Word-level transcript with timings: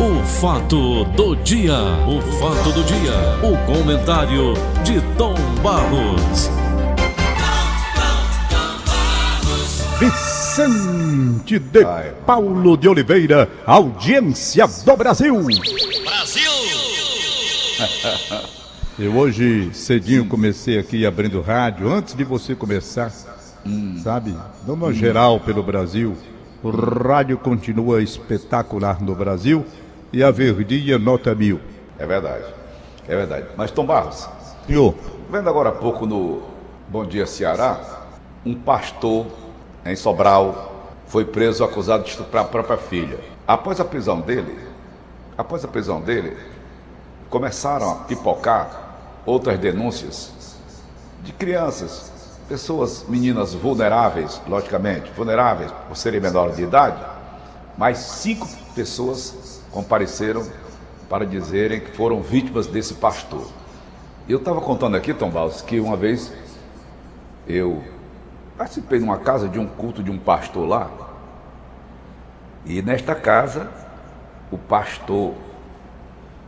O 0.00 0.22
fato 0.24 1.04
do 1.06 1.34
dia, 1.34 1.74
o 2.06 2.22
fato 2.38 2.70
do 2.70 2.84
dia, 2.84 3.10
o 3.42 3.58
comentário 3.66 4.54
de 4.84 5.00
Tom 5.16 5.34
Barros. 5.60 6.48
Vicente 9.98 11.58
de 11.58 11.84
Paulo 12.24 12.76
de 12.76 12.88
Oliveira, 12.88 13.50
audiência 13.66 14.68
do 14.68 14.96
Brasil. 14.96 15.34
Brasil! 16.04 16.52
Eu 18.96 19.16
hoje 19.16 19.70
cedinho 19.72 20.26
comecei 20.26 20.78
aqui 20.78 21.04
abrindo 21.04 21.40
rádio, 21.40 21.92
antes 21.92 22.14
de 22.14 22.22
você 22.22 22.54
começar, 22.54 23.10
sabe? 24.04 24.32
Dando 24.64 24.74
uma 24.74 24.92
geral 24.92 25.40
pelo 25.40 25.64
Brasil. 25.64 26.16
O 26.62 26.70
rádio 26.70 27.36
continua 27.36 28.00
espetacular 28.00 29.02
no 29.02 29.14
Brasil 29.16 29.66
e 30.12 30.22
a 30.22 30.30
verdinha 30.30 30.98
nota 30.98 31.34
mil. 31.34 31.60
É 31.98 32.06
verdade, 32.06 32.44
é 33.06 33.16
verdade. 33.16 33.46
Mas 33.56 33.70
Tom 33.70 33.84
Barros, 33.84 34.28
Senhor, 34.66 34.94
vendo 35.30 35.48
agora 35.48 35.70
há 35.70 35.72
pouco 35.72 36.06
no 36.06 36.42
Bom 36.88 37.04
Dia 37.04 37.26
Ceará, 37.26 37.80
um 38.44 38.54
pastor 38.54 39.26
em 39.84 39.96
Sobral 39.96 40.86
foi 41.06 41.24
preso 41.24 41.64
acusado 41.64 42.04
de 42.04 42.10
estuprar 42.10 42.44
a 42.44 42.48
própria 42.48 42.76
filha. 42.76 43.18
Após 43.46 43.80
a 43.80 43.84
prisão 43.84 44.20
dele, 44.20 44.58
após 45.36 45.64
a 45.64 45.68
prisão 45.68 46.00
dele, 46.00 46.36
começaram 47.30 47.90
a 47.90 47.94
pipocar 47.96 49.22
outras 49.24 49.58
denúncias 49.58 50.32
de 51.22 51.32
crianças, 51.32 52.12
pessoas, 52.48 53.04
meninas 53.08 53.54
vulneráveis, 53.54 54.40
logicamente, 54.46 55.10
vulneráveis 55.14 55.70
por 55.86 55.96
serem 55.96 56.20
menores 56.20 56.56
de 56.56 56.62
idade, 56.62 57.02
mas 57.76 57.98
cinco 57.98 58.48
pessoas 58.74 59.57
compareceram 59.70 60.46
para 61.08 61.24
dizerem 61.24 61.80
que 61.80 61.96
foram 61.96 62.20
vítimas 62.20 62.66
desse 62.66 62.94
pastor. 62.94 63.46
Eu 64.28 64.38
estava 64.38 64.60
contando 64.60 64.96
aqui, 64.96 65.14
Tom 65.14 65.30
Balls, 65.30 65.62
que 65.62 65.80
uma 65.80 65.96
vez 65.96 66.32
eu 67.46 67.82
participei 68.56 68.98
numa 68.98 69.18
casa 69.18 69.48
de 69.48 69.58
um 69.58 69.66
culto 69.66 70.02
de 70.02 70.10
um 70.10 70.18
pastor 70.18 70.68
lá, 70.68 70.90
e 72.66 72.82
nesta 72.82 73.14
casa 73.14 73.70
o 74.50 74.58
pastor 74.58 75.34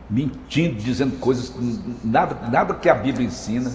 mentindo, 0.09 0.75
dizendo 0.75 1.17
coisas, 1.19 1.53
nada, 2.03 2.35
nada 2.49 2.73
que 2.73 2.89
a 2.89 2.93
Bíblia 2.93 3.25
ensina. 3.25 3.71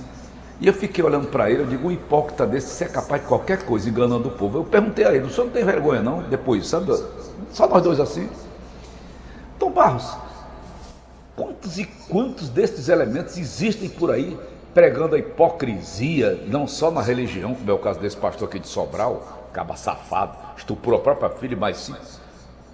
E 0.60 0.66
eu 0.66 0.72
fiquei 0.72 1.04
olhando 1.04 1.28
para 1.28 1.50
ele, 1.50 1.62
eu 1.62 1.66
digo, 1.66 1.88
um 1.88 1.90
hipócrita 1.90 2.46
desse, 2.46 2.68
você 2.68 2.84
é 2.84 2.88
capaz 2.88 3.22
de 3.22 3.28
qualquer 3.28 3.64
coisa, 3.64 3.88
enganando 3.88 4.28
o 4.28 4.30
povo. 4.30 4.58
Eu 4.58 4.64
perguntei 4.64 5.04
a 5.04 5.14
ele, 5.14 5.26
o 5.26 5.30
senhor 5.30 5.46
não 5.46 5.52
tem 5.52 5.64
vergonha 5.64 6.02
não? 6.02 6.22
Depois, 6.22 6.66
sabe, 6.66 6.92
só 7.50 7.66
nós 7.68 7.82
dois 7.82 8.00
assim. 8.00 8.28
Barros, 9.76 10.16
quantos 11.36 11.78
e 11.78 11.84
quantos 12.08 12.48
destes 12.48 12.88
elementos 12.88 13.36
existem 13.36 13.90
por 13.90 14.10
aí 14.10 14.34
pregando 14.72 15.14
a 15.14 15.18
hipocrisia, 15.18 16.44
não 16.46 16.66
só 16.66 16.90
na 16.90 17.02
religião, 17.02 17.54
como 17.54 17.70
é 17.70 17.74
o 17.74 17.78
caso 17.78 18.00
desse 18.00 18.16
pastor 18.16 18.48
aqui 18.48 18.58
de 18.58 18.68
Sobral, 18.68 19.50
caba 19.52 19.76
safado, 19.76 20.34
estuprou 20.56 20.98
a 20.98 21.02
própria 21.02 21.28
filha, 21.28 21.54
mas 21.54 21.76
sim 21.76 21.94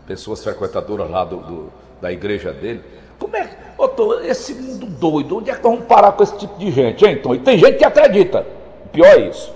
pessoas 0.07 0.45
frequentadoras 0.45 1.11
lá 1.11 1.25
do, 1.25 1.39
do 1.39 1.73
da 2.01 2.13
igreja 2.13 2.53
dele. 2.53 2.85
Como 3.19 3.37
é, 3.37 3.51
ô 3.77 3.89
Tom, 3.89 4.21
esse 4.21 4.55
mundo 4.55 4.87
doido, 4.87 5.39
onde 5.39 5.51
é 5.51 5.57
que 5.57 5.63
nós 5.63 5.73
vamos 5.73 5.87
parar 5.89 6.13
com 6.13 6.23
esse 6.23 6.39
tipo 6.39 6.57
de 6.57 6.71
gente, 6.71 7.05
hein, 7.05 7.21
Tom? 7.21 7.35
E 7.35 7.41
tem 7.41 7.59
gente 7.59 7.79
que 7.79 7.85
acredita. 7.85 8.47
O 8.85 8.89
pior 8.91 9.07
é 9.07 9.29
isso. 9.29 9.53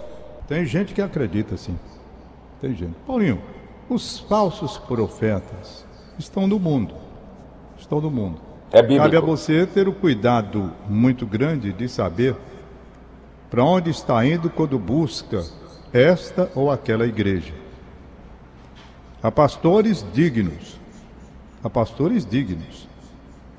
tem 0.48 0.64
gente 0.66 0.92
que 0.92 1.00
acredita 1.00 1.56
sim. 1.56 1.78
Tem 2.60 2.74
gente. 2.74 2.94
Paulinho, 3.06 3.40
os 3.88 4.18
falsos 4.18 4.78
profetas 4.78 5.84
estão 6.18 6.48
no 6.48 6.58
mundo. 6.58 7.05
Estão 7.86 8.00
no 8.00 8.10
mundo. 8.10 8.40
É 8.72 8.82
bíblico. 8.82 9.04
Cabe 9.04 9.16
a 9.16 9.20
você 9.20 9.64
ter 9.64 9.86
o 9.86 9.92
cuidado 9.92 10.72
muito 10.88 11.24
grande 11.24 11.72
de 11.72 11.88
saber 11.88 12.34
para 13.48 13.62
onde 13.62 13.90
está 13.90 14.26
indo 14.26 14.50
quando 14.50 14.76
busca 14.76 15.44
esta 15.92 16.50
ou 16.56 16.68
aquela 16.68 17.06
igreja. 17.06 17.54
Há 19.22 19.30
pastores 19.30 20.04
dignos, 20.12 20.80
há 21.62 21.70
pastores 21.70 22.26
dignos, 22.26 22.88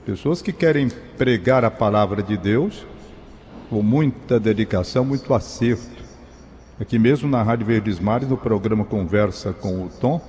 pessoas 0.06 0.42
que 0.42 0.52
querem 0.52 0.90
pregar 1.18 1.64
a 1.64 1.72
palavra 1.72 2.22
de 2.22 2.36
Deus 2.36 2.86
com 3.70 3.82
muita 3.82 4.38
dedicação, 4.38 5.06
muito 5.06 5.34
acerto. 5.34 6.04
Aqui 6.82 7.00
mesmo 7.00 7.30
na 7.30 7.42
Rádio 7.42 7.66
Verdes 7.66 7.98
Mares, 7.98 8.28
no 8.28 8.36
programa 8.36 8.84
Conversa 8.84 9.54
com 9.54 9.86
o 9.86 9.90
Tom, 9.90 10.22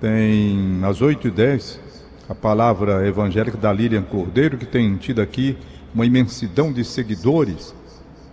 tem 0.00 0.80
às 0.84 1.00
8h10 1.00 1.90
a 2.32 2.34
palavra 2.34 3.06
evangélica 3.06 3.58
da 3.58 3.70
Lilian 3.70 4.02
Cordeiro, 4.02 4.56
que 4.56 4.64
tem 4.64 4.96
tido 4.96 5.20
aqui 5.20 5.56
uma 5.94 6.06
imensidão 6.06 6.72
de 6.72 6.82
seguidores, 6.82 7.74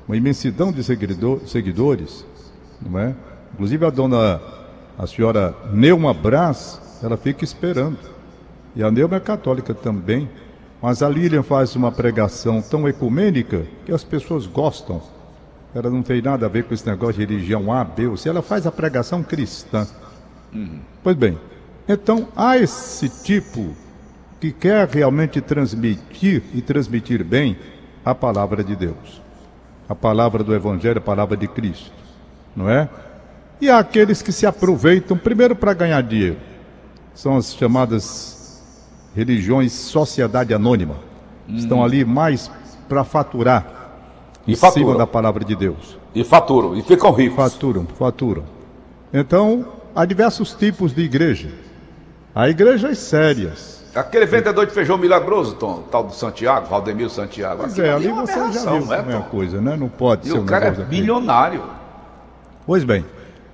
uma 0.08 0.16
imensidão 0.16 0.72
de 0.72 0.82
seguidor, 0.82 1.42
seguidores, 1.46 2.26
não 2.82 2.98
é? 2.98 3.14
Inclusive 3.54 3.86
a 3.86 3.90
dona, 3.90 4.42
a 4.98 5.06
senhora 5.06 5.54
Neuma 5.74 6.14
Brás, 6.14 6.80
ela 7.04 7.18
fica 7.18 7.44
esperando. 7.44 7.98
E 8.74 8.82
a 8.82 8.90
Neuma 8.90 9.18
é 9.18 9.20
católica 9.20 9.74
também, 9.74 10.30
mas 10.82 11.04
a 11.04 11.10
Lilian 11.10 11.44
faz 11.44 11.76
uma 11.76 11.92
pregação 11.92 12.62
tão 12.62 12.88
ecumênica 12.88 13.66
que 13.86 13.92
as 13.92 14.06
pessoas 14.06 14.48
gostam. 14.48 15.02
Ela 15.76 15.90
não 15.90 16.02
tem 16.02 16.22
nada 16.22 16.46
a 16.46 16.50
ver 16.50 16.64
com 16.64 16.74
esse 16.74 16.88
negócio 16.88 17.16
de 17.16 17.26
religião 17.26 17.70
A, 17.74 17.84
B 17.84 18.08
ou 18.08 18.16
C, 18.16 18.30
ela 18.30 18.42
faz 18.42 18.66
a 18.66 18.72
pregação 18.72 19.22
cristã. 19.22 19.86
Pois 21.04 21.18
bem, 21.18 21.38
então 21.86 22.30
há 22.34 22.58
esse 22.58 23.10
tipo 23.10 23.76
que 24.40 24.52
quer 24.52 24.88
realmente 24.88 25.42
transmitir 25.42 26.44
e 26.54 26.62
transmitir 26.62 27.24
bem 27.24 27.58
a 28.06 28.16
palavra 28.16 28.64
de 28.64 28.76
Deus, 28.76 29.22
a 29.88 29.94
palavra 29.96 30.44
do 30.44 30.54
Evangelho, 30.56 30.98
a 31.00 31.02
palavra 31.02 31.36
de 31.36 31.48
Cristo, 31.48 31.92
não 32.56 32.70
é? 32.70 32.88
E 33.62 33.70
há 33.70 33.80
aqueles 33.80 34.22
que 34.22 34.32
se 34.32 34.46
aproveitam 34.46 35.18
primeiro 35.18 35.56
para 35.56 35.74
ganhar 35.74 36.02
dinheiro, 36.02 36.38
são 37.14 37.36
as 37.36 37.54
chamadas 37.54 38.64
religiões 39.14 39.74
sociedade 39.74 40.54
anônima, 40.54 40.96
estão 41.50 41.84
ali 41.84 42.06
mais 42.06 42.50
para 42.88 43.04
faturar 43.04 43.66
E 44.48 44.54
em 44.54 44.56
cima 44.56 44.72
faturam. 44.72 44.98
da 44.98 45.06
palavra 45.08 45.44
de 45.44 45.56
Deus. 45.56 45.98
E 46.16 46.24
faturam, 46.24 46.76
e 46.78 46.82
ficam 46.82 47.12
ricos. 47.12 47.36
Faturam, 47.36 47.86
faturam. 47.86 48.44
Então, 49.14 49.66
há 49.94 50.06
diversos 50.06 50.54
tipos 50.54 50.94
de 50.94 51.02
igreja. 51.02 51.50
Há 52.34 52.48
igrejas 52.50 52.98
sérias. 53.00 53.79
Aquele 54.00 54.26
vendedor 54.26 54.66
de 54.66 54.72
feijão 54.74 54.98
milagroso, 54.98 55.56
Tom, 55.56 55.84
tal 55.92 56.04
do 56.04 56.14
Santiago, 56.14 56.68
Valdemiro 56.68 57.10
Santiago. 57.10 57.62
Pois 57.62 57.74
aquilo 57.74 57.88
é, 57.88 57.94
ali 57.94 58.08
é 58.08 58.14
você 58.14 58.34
já 58.34 58.72
viu 58.72 58.86
não 58.86 58.94
é, 58.94 59.18
a 59.18 59.22
coisa, 59.22 59.60
né? 59.62 59.76
Não 59.76 59.90
pode 59.90 60.28
E 60.28 60.32
ser 60.32 60.38
o 60.38 60.42
um 60.42 60.46
cara 60.46 60.68
é 60.68 60.72
bilionário. 60.72 61.64
Pois 62.66 62.84
bem, 62.84 63.06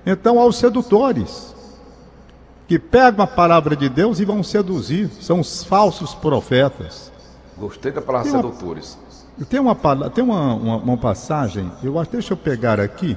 então 0.04 0.38
há 0.38 0.44
os 0.44 0.56
sedutores, 0.56 1.54
que 2.68 2.78
pegam 2.78 3.24
a 3.24 3.26
palavra 3.26 3.74
de 3.74 3.88
Deus 3.88 4.20
e 4.20 4.24
vão 4.24 4.42
seduzir. 4.42 5.08
São 5.20 5.40
os 5.40 5.64
falsos 5.64 6.14
profetas. 6.14 7.10
Gostei 7.56 7.90
da 7.90 8.02
palavra 8.02 8.30
Tem 8.30 8.38
uma- 8.40 8.50
sedutores. 8.52 8.98
Tem 9.50 9.60
uma, 9.60 9.74
tem 10.10 10.24
uma, 10.24 10.54
uma, 10.54 10.76
uma 10.78 10.96
passagem, 10.96 11.70
eu 11.82 11.98
acho, 11.98 12.10
deixa 12.10 12.32
eu 12.32 12.38
pegar 12.38 12.80
aqui, 12.80 13.16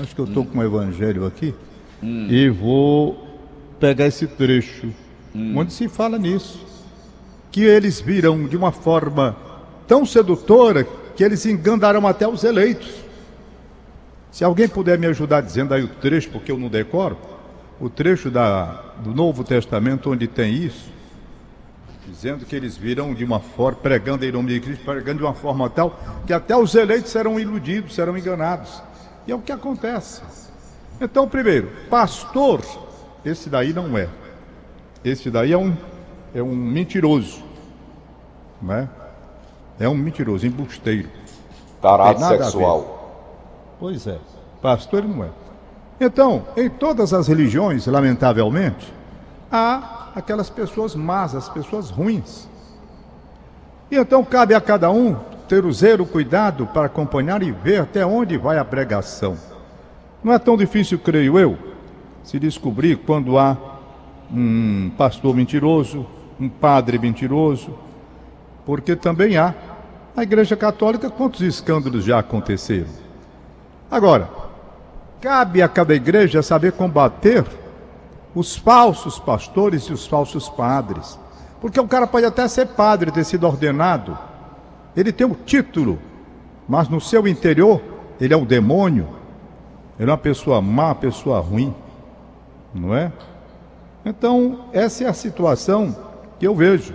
acho 0.00 0.14
que 0.14 0.20
eu 0.20 0.24
estou 0.24 0.44
com 0.44 0.58
o 0.60 0.62
evangelho 0.62 1.26
aqui, 1.26 1.52
e 2.00 2.48
vou 2.48 3.26
pegar 3.80 4.06
esse 4.06 4.24
trecho, 4.28 4.88
onde 5.56 5.72
se 5.72 5.88
fala 5.88 6.18
nisso. 6.18 6.64
Que 7.50 7.62
eles 7.62 8.00
viram 8.00 8.46
de 8.46 8.56
uma 8.56 8.72
forma 8.72 9.36
tão 9.86 10.04
sedutora 10.04 10.86
que 11.16 11.24
eles 11.24 11.44
enganarão 11.46 12.06
até 12.06 12.28
os 12.28 12.44
eleitos. 12.44 12.94
Se 14.30 14.44
alguém 14.44 14.68
puder 14.68 14.98
me 14.98 15.06
ajudar 15.06 15.40
dizendo 15.40 15.74
aí 15.74 15.82
o 15.82 15.88
trecho, 15.88 16.30
porque 16.30 16.52
eu 16.52 16.58
não 16.58 16.68
decoro, 16.68 17.16
o 17.80 17.88
trecho 17.88 18.30
da, 18.30 18.82
do 18.98 19.14
Novo 19.14 19.42
Testamento 19.42 20.10
onde 20.10 20.26
tem 20.26 20.54
isso, 20.54 20.92
dizendo 22.06 22.44
que 22.44 22.54
eles 22.54 22.76
virão 22.76 23.14
de 23.14 23.24
uma 23.24 23.40
forma, 23.40 23.78
pregando 23.80 24.24
em 24.24 24.32
nome 24.32 24.52
de 24.52 24.60
Cristo, 24.60 24.84
pregando 24.84 25.18
de 25.18 25.24
uma 25.24 25.34
forma 25.34 25.68
tal 25.68 25.98
que 26.26 26.32
até 26.32 26.56
os 26.56 26.74
eleitos 26.74 27.10
serão 27.10 27.38
iludidos, 27.38 27.94
serão 27.94 28.16
enganados. 28.16 28.82
E 29.26 29.32
é 29.32 29.34
o 29.34 29.40
que 29.40 29.52
acontece. 29.52 30.22
Então, 31.00 31.28
primeiro, 31.28 31.70
pastor, 31.88 32.62
esse 33.24 33.48
daí 33.48 33.72
não 33.72 33.96
é. 33.96 34.08
Esse 35.04 35.30
daí 35.30 35.52
é 35.52 35.58
um, 35.58 35.76
é 36.34 36.42
um 36.42 36.54
mentiroso. 36.54 37.42
Não 38.60 38.74
é? 38.74 38.88
Um 39.88 39.94
mentiroso, 39.94 40.46
embusteiro. 40.46 41.08
Tarado 41.80 42.18
sexual. 42.18 43.76
Pois 43.78 44.06
é. 44.06 44.18
Pastor 44.60 45.04
ele 45.04 45.14
não 45.14 45.24
é. 45.24 45.28
Então, 46.00 46.44
em 46.56 46.68
todas 46.68 47.12
as 47.12 47.28
religiões, 47.28 47.86
lamentavelmente, 47.86 48.92
há 49.50 50.10
aquelas 50.14 50.50
pessoas 50.50 50.94
más, 50.94 51.34
as 51.34 51.48
pessoas 51.48 51.90
ruins. 51.90 52.48
E 53.90 53.96
então 53.96 54.24
cabe 54.24 54.54
a 54.54 54.60
cada 54.60 54.90
um 54.90 55.16
ter 55.48 55.64
o 55.64 55.72
zelo, 55.72 56.04
o 56.04 56.06
cuidado 56.06 56.66
para 56.66 56.86
acompanhar 56.86 57.42
e 57.42 57.50
ver 57.50 57.80
até 57.80 58.04
onde 58.04 58.36
vai 58.36 58.58
a 58.58 58.64
pregação. 58.64 59.36
Não 60.22 60.32
é 60.32 60.38
tão 60.38 60.56
difícil, 60.56 60.98
creio 60.98 61.38
eu, 61.38 61.56
se 62.22 62.38
descobrir 62.38 62.96
quando 62.96 63.38
há 63.38 63.56
um 64.32 64.90
pastor 64.96 65.34
mentiroso, 65.34 66.06
um 66.38 66.48
padre 66.48 66.98
mentiroso, 66.98 67.74
porque 68.64 68.94
também 68.94 69.36
há. 69.36 69.54
Na 70.14 70.22
Igreja 70.22 70.56
Católica, 70.56 71.08
quantos 71.08 71.40
escândalos 71.42 72.04
já 72.04 72.18
aconteceram? 72.18 72.88
Agora, 73.90 74.28
cabe 75.20 75.62
a 75.62 75.68
cada 75.68 75.94
igreja 75.94 76.42
saber 76.42 76.72
combater 76.72 77.44
os 78.34 78.56
falsos 78.56 79.18
pastores 79.18 79.84
e 79.84 79.92
os 79.92 80.06
falsos 80.06 80.48
padres. 80.48 81.18
Porque 81.60 81.80
o 81.80 81.88
cara 81.88 82.06
pode 82.06 82.26
até 82.26 82.46
ser 82.46 82.66
padre, 82.68 83.10
ter 83.10 83.24
sido 83.24 83.46
ordenado, 83.46 84.16
ele 84.96 85.12
tem 85.12 85.26
o 85.26 85.34
título, 85.34 85.98
mas 86.68 86.88
no 86.88 87.00
seu 87.00 87.26
interior 87.26 87.80
ele 88.20 88.34
é 88.34 88.36
um 88.36 88.44
demônio, 88.44 89.08
ele 89.98 90.10
é 90.10 90.12
uma 90.12 90.18
pessoa 90.18 90.60
má, 90.60 90.86
uma 90.86 90.94
pessoa 90.94 91.40
ruim, 91.40 91.74
não 92.74 92.94
é? 92.94 93.12
Então, 94.08 94.64
essa 94.72 95.04
é 95.04 95.06
a 95.06 95.12
situação 95.12 95.94
que 96.40 96.46
eu 96.46 96.54
vejo. 96.54 96.94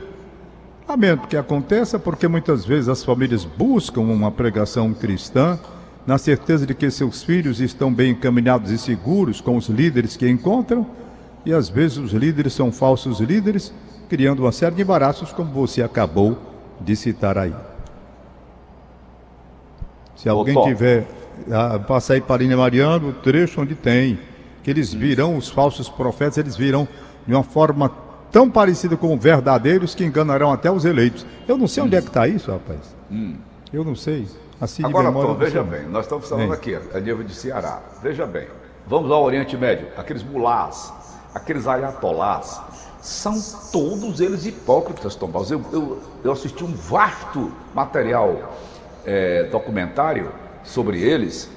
Lamento 0.90 1.28
que 1.28 1.38
aconteça, 1.38 2.00
porque 2.00 2.28
muitas 2.28 2.66
vezes 2.66 2.90
as 2.90 3.04
famílias 3.04 3.46
buscam 3.46 4.02
uma 4.02 4.32
pregação 4.32 4.92
cristã, 4.96 5.60
na 6.08 6.18
certeza 6.18 6.66
de 6.66 6.74
que 6.74 6.90
seus 6.90 7.22
filhos 7.22 7.62
estão 7.62 7.94
bem 7.94 8.14
encaminhados 8.14 8.72
e 8.72 8.80
seguros 8.80 9.40
com 9.40 9.56
os 9.56 9.68
líderes 9.70 10.18
que 10.18 10.28
encontram, 10.28 10.88
e 11.46 11.54
às 11.54 11.70
vezes 11.70 11.98
os 11.98 12.14
líderes 12.14 12.54
são 12.54 12.72
falsos 12.72 13.20
líderes, 13.20 13.72
criando 14.10 14.40
uma 14.40 14.52
série 14.52 14.76
de 14.76 14.82
embaraços, 14.82 15.32
como 15.32 15.52
você 15.52 15.84
acabou 15.84 16.36
de 16.82 16.96
citar 16.96 17.38
aí. 17.38 17.54
Se 20.16 20.28
alguém 20.28 20.60
tiver, 20.64 21.06
ah, 21.52 21.78
passar 21.78 22.16
aí 22.16 22.22
para 22.22 22.44
Ina 22.44 22.58
Mariano, 22.58 23.10
o 23.10 23.14
trecho 23.14 23.62
onde 23.62 23.76
tem, 23.76 24.18
que 24.64 24.72
eles 24.72 24.94
virão, 24.94 25.38
os 25.38 25.50
falsos 25.50 25.90
profetas, 25.90 26.38
eles 26.38 26.56
virão 26.56 26.88
de 27.28 27.34
uma 27.34 27.44
forma 27.44 27.92
tão 28.32 28.50
parecida 28.50 28.98
com 28.98 29.18
verdadeiros 29.18 29.94
que 29.94 30.04
enganarão 30.04 30.52
até 30.52 30.72
os 30.72 30.86
eleitos. 30.86 31.26
Eu 31.48 31.58
não 31.58 31.68
sei 31.68 31.84
onde 31.84 31.96
é 31.96 32.02
que 32.02 32.08
está 32.08 32.28
isso, 32.28 32.52
rapaz. 32.52 32.80
Hum. 33.12 33.36
Eu 33.72 33.84
não 33.84 33.96
sei. 33.96 34.28
Assim 34.62 34.86
Agora, 34.86 35.10
memória, 35.10 35.34
Tom, 35.34 35.36
veja 35.38 35.64
bem, 35.64 35.86
nós 35.88 36.06
estamos 36.06 36.30
falando 36.30 36.54
aqui, 36.54 36.74
a 36.76 37.00
nível 37.00 37.24
de 37.24 37.36
Ceará. 37.36 37.82
Veja 38.02 38.26
bem, 38.26 38.48
vamos 38.88 39.12
ao 39.12 39.22
Oriente 39.24 39.58
Médio, 39.58 39.88
aqueles 39.98 40.24
mulás, 40.24 40.94
aqueles 41.36 41.68
ayatolás, 41.68 42.62
são 43.02 43.34
todos 43.72 44.22
eles 44.22 44.46
hipócritas, 44.46 45.16
Tom 45.16 45.30
Eu, 45.50 45.62
eu, 45.74 46.00
eu 46.24 46.32
assisti 46.32 46.64
um 46.64 46.74
vasto 46.74 47.52
material 47.76 48.54
é, 49.06 49.44
documentário 49.52 50.32
sobre 50.64 51.02
eles, 51.02 51.50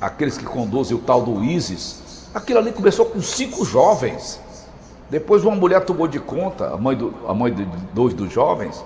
aqueles 0.00 0.36
que 0.36 0.44
conduzem 0.44 0.96
o 0.96 1.00
tal 1.00 1.22
do 1.22 1.44
ISIS. 1.44 2.01
Aquilo 2.34 2.58
ali 2.58 2.72
começou 2.72 3.06
com 3.06 3.20
cinco 3.20 3.64
jovens. 3.64 4.40
Depois 5.10 5.44
uma 5.44 5.54
mulher 5.54 5.84
tomou 5.84 6.08
de 6.08 6.18
conta, 6.18 6.72
a 6.72 6.76
mãe, 6.78 6.96
do, 6.96 7.14
a 7.28 7.34
mãe 7.34 7.52
de 7.52 7.64
dois 7.92 8.14
dos 8.14 8.32
jovens, 8.32 8.82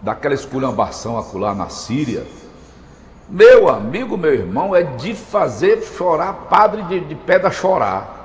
daquela 0.00 0.34
esculhambação 0.34 1.18
acular 1.18 1.54
na 1.54 1.68
Síria. 1.68 2.26
Meu 3.28 3.68
amigo, 3.68 4.16
meu 4.16 4.32
irmão, 4.32 4.74
é 4.74 4.82
de 4.82 5.14
fazer 5.14 5.82
chorar 5.82 6.46
padre 6.48 6.82
de, 6.84 7.00
de 7.00 7.14
pedra 7.14 7.50
chorar. 7.50 8.18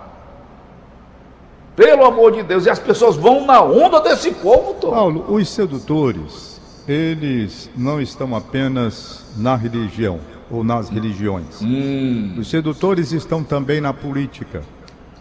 Pelo 1.76 2.06
amor 2.06 2.32
de 2.32 2.42
Deus, 2.42 2.66
e 2.66 2.70
as 2.70 2.80
pessoas 2.80 3.18
vão 3.18 3.46
na 3.46 3.62
onda 3.62 4.00
desse 4.00 4.32
povo, 4.32 4.76
Tom. 4.76 4.92
Paulo, 4.92 5.26
os 5.28 5.50
sedutores, 5.50 6.62
eles 6.88 7.70
não 7.76 8.00
estão 8.00 8.34
apenas 8.34 9.26
na 9.36 9.58
religião 9.58 10.22
ou 10.56 10.64
nas 10.64 10.90
religiões. 10.90 11.62
Hum. 11.62 12.36
Os 12.38 12.50
sedutores 12.50 13.12
estão 13.12 13.44
também 13.44 13.82
na 13.82 13.94
política. 13.94 14.62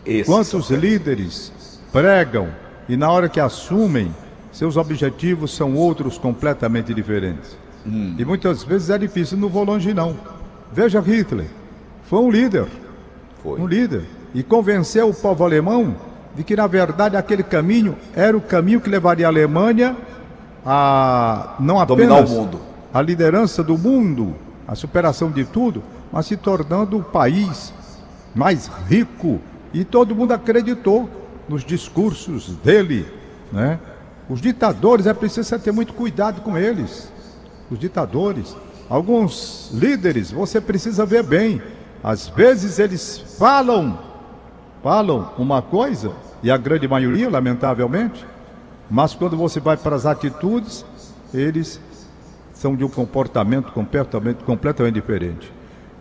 Esse 0.06 0.31
Quantos 0.31 0.70
líderes 0.70 1.81
pregam 1.92 2.48
e 2.88 2.96
na 2.96 3.10
hora 3.10 3.28
que 3.28 3.40
assumem, 3.40 4.14
seus 4.52 4.76
objetivos 4.76 5.54
são 5.54 5.75
outros 5.75 6.19
completamente 6.19 6.94
diferentes. 6.94 7.56
Hum. 7.86 8.14
E 8.19 8.25
muitas 8.25 8.62
vezes 8.62 8.90
é 8.90 8.98
difícil, 8.98 9.36
não 9.36 9.48
vou 9.48 9.64
longe 9.64 9.92
não. 9.92 10.16
Veja 10.72 11.00
Hitler, 11.00 11.46
foi 12.04 12.20
um 12.20 12.31
líder, 12.31 12.66
foi. 13.42 13.60
um 13.60 13.66
líder, 13.66 14.04
e 14.34 14.42
convenceu 14.42 15.08
o 15.08 15.14
povo 15.14 15.44
alemão 15.44 15.96
de 16.34 16.42
que 16.42 16.56
na 16.56 16.66
verdade 16.66 17.16
aquele 17.16 17.42
caminho 17.42 17.96
era 18.14 18.36
o 18.36 18.40
caminho 18.40 18.81
que 18.81 18.90
levaria 18.90 19.26
a 19.26 19.31
Alemanha 19.31 19.96
a 20.66 21.54
não 21.60 21.78
apenas 21.78 22.31
a 22.92 23.02
liderança 23.02 23.62
do 23.62 23.76
mundo, 23.76 24.34
a 24.66 24.75
superação 24.75 25.31
de 25.31 25.44
tudo, 25.44 25.82
mas 26.12 26.26
se 26.26 26.37
tornando 26.37 26.99
o 26.99 27.02
país 27.02 27.72
mais 28.34 28.70
rico 28.88 29.40
e 29.72 29.84
todo 29.84 30.14
mundo 30.14 30.32
acreditou 30.32 31.08
nos 31.49 31.64
discursos 31.64 32.56
dele, 32.56 33.06
né? 33.52 33.78
Os 34.28 34.40
ditadores 34.40 35.06
é 35.06 35.12
preciso 35.12 35.58
ter 35.58 35.72
muito 35.72 35.93
cuidado 35.93 36.40
com 36.40 36.56
eles. 36.56 37.12
Os 37.70 37.78
ditadores, 37.78 38.56
alguns 38.88 39.70
líderes, 39.75 40.31
você 40.31 40.61
precisa 40.61 41.05
ver 41.05 41.22
bem. 41.22 41.60
Às 42.02 42.28
vezes 42.28 42.78
eles 42.78 43.37
falam 43.38 43.99
falam 44.84 45.31
uma 45.38 45.62
coisa, 45.62 46.12
e 46.43 46.50
a 46.50 46.58
grande 46.58 46.87
maioria, 46.87 47.31
lamentavelmente, 47.31 48.26
mas 48.90 49.14
quando 49.14 49.34
você 49.34 49.58
vai 49.58 49.78
para 49.78 49.96
as 49.96 50.05
atitudes, 50.05 50.84
eles 51.32 51.81
são 52.64 52.75
de 52.75 52.82
um 52.82 52.88
comportamento 52.88 53.70
completamente, 53.72 54.43
completamente 54.43 54.94
diferente. 54.94 55.52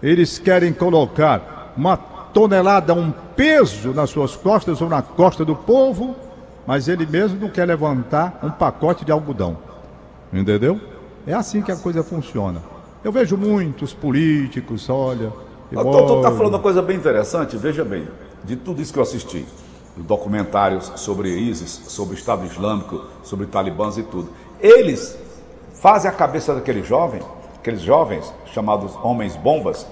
Eles 0.01 0.39
querem 0.39 0.71
colocar 0.71 1.74
uma 1.75 1.98
tonelada, 1.98 2.94
um 2.94 3.12
peso 3.36 3.94
nas 3.94 4.10
suas 4.10 4.38
costas 4.38 4.81
ou 4.81 4.88
na 4.88 5.01
costa 5.01 5.44
do 5.44 5.57
povo, 5.57 6.15
mas 6.65 6.88
ele 6.88 7.06
mesmo 7.06 7.38
não 7.38 7.50
quer 7.50 7.65
levantar 7.65 8.39
um 8.42 8.50
pacote 8.50 9.04
de 9.04 9.12
algodão. 9.12 9.57
Entendeu? 10.31 10.80
É 11.27 11.33
assim 11.33 11.62
que 11.62 11.69
a 11.69 11.75
coisa 11.75 12.01
funciona. 12.01 12.62
Eu 13.04 13.12
vejo 13.12 13.36
muitos 13.36 13.94
políticos, 13.94 14.89
olha. 14.89 15.33
Estou 15.69 16.21
tá 16.21 16.31
falando 16.31 16.54
uma 16.54 16.59
coisa 16.59 16.81
bem 16.81 16.95
interessante, 16.95 17.57
veja 17.57 17.83
bem 17.83 18.07
de 18.42 18.56
tudo 18.56 18.81
isso 18.81 18.94
que 18.94 19.00
eu 19.00 19.04
assisti, 19.04 19.45
documentários 19.98 20.94
sobre 20.95 21.30
ISIS, 21.30 21.81
sobre 21.88 22.16
o 22.16 22.18
Estado 22.18 22.45
Islâmico, 22.45 23.04
sobre 23.21 23.48
talibãs 23.48 23.98
e 23.98 24.04
tudo. 24.04 24.30
Eles 24.62 25.18
fazem 25.83 26.09
a 26.09 26.13
cabeça 26.13 26.56
daquele 26.56 26.81
jovem, 26.81 27.21
aqueles 27.59 27.81
jovens 27.81 28.33
chamados 28.45 28.97
homens 29.03 29.35
bombas, 29.35 29.85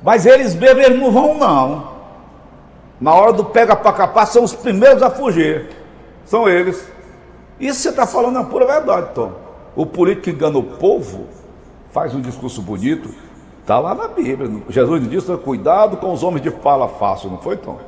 mas 0.00 0.24
eles 0.24 0.54
mesmos 0.54 0.84
eles 0.84 1.00
não 1.00 1.10
vão 1.10 1.36
não. 1.36 1.98
Na 3.00 3.12
hora 3.12 3.32
do 3.32 3.44
pega 3.46 3.74
para 3.74 3.92
capar 3.92 4.28
são 4.28 4.44
os 4.44 4.54
primeiros 4.54 5.02
a 5.02 5.10
fugir. 5.10 5.70
São 6.24 6.48
eles. 6.48 6.88
Isso 7.58 7.80
você 7.80 7.88
está 7.88 8.06
falando 8.06 8.38
é 8.38 8.44
pura 8.44 8.64
verdade, 8.64 9.08
Tom. 9.12 9.32
O 9.74 9.84
político 9.84 10.22
que 10.22 10.30
engana 10.30 10.56
o 10.56 10.62
povo 10.62 11.26
faz 11.90 12.14
um 12.14 12.20
discurso 12.20 12.62
bonito, 12.62 13.12
Está 13.60 13.78
lá 13.80 13.94
na 13.94 14.08
Bíblia. 14.08 14.62
Jesus 14.70 15.10
disse: 15.10 15.36
cuidado 15.38 15.98
com 15.98 16.10
os 16.10 16.22
homens 16.22 16.42
de 16.42 16.50
fala 16.50 16.88
fácil, 16.88 17.28
não 17.28 17.36
foi, 17.36 17.58
Tom? 17.58 17.78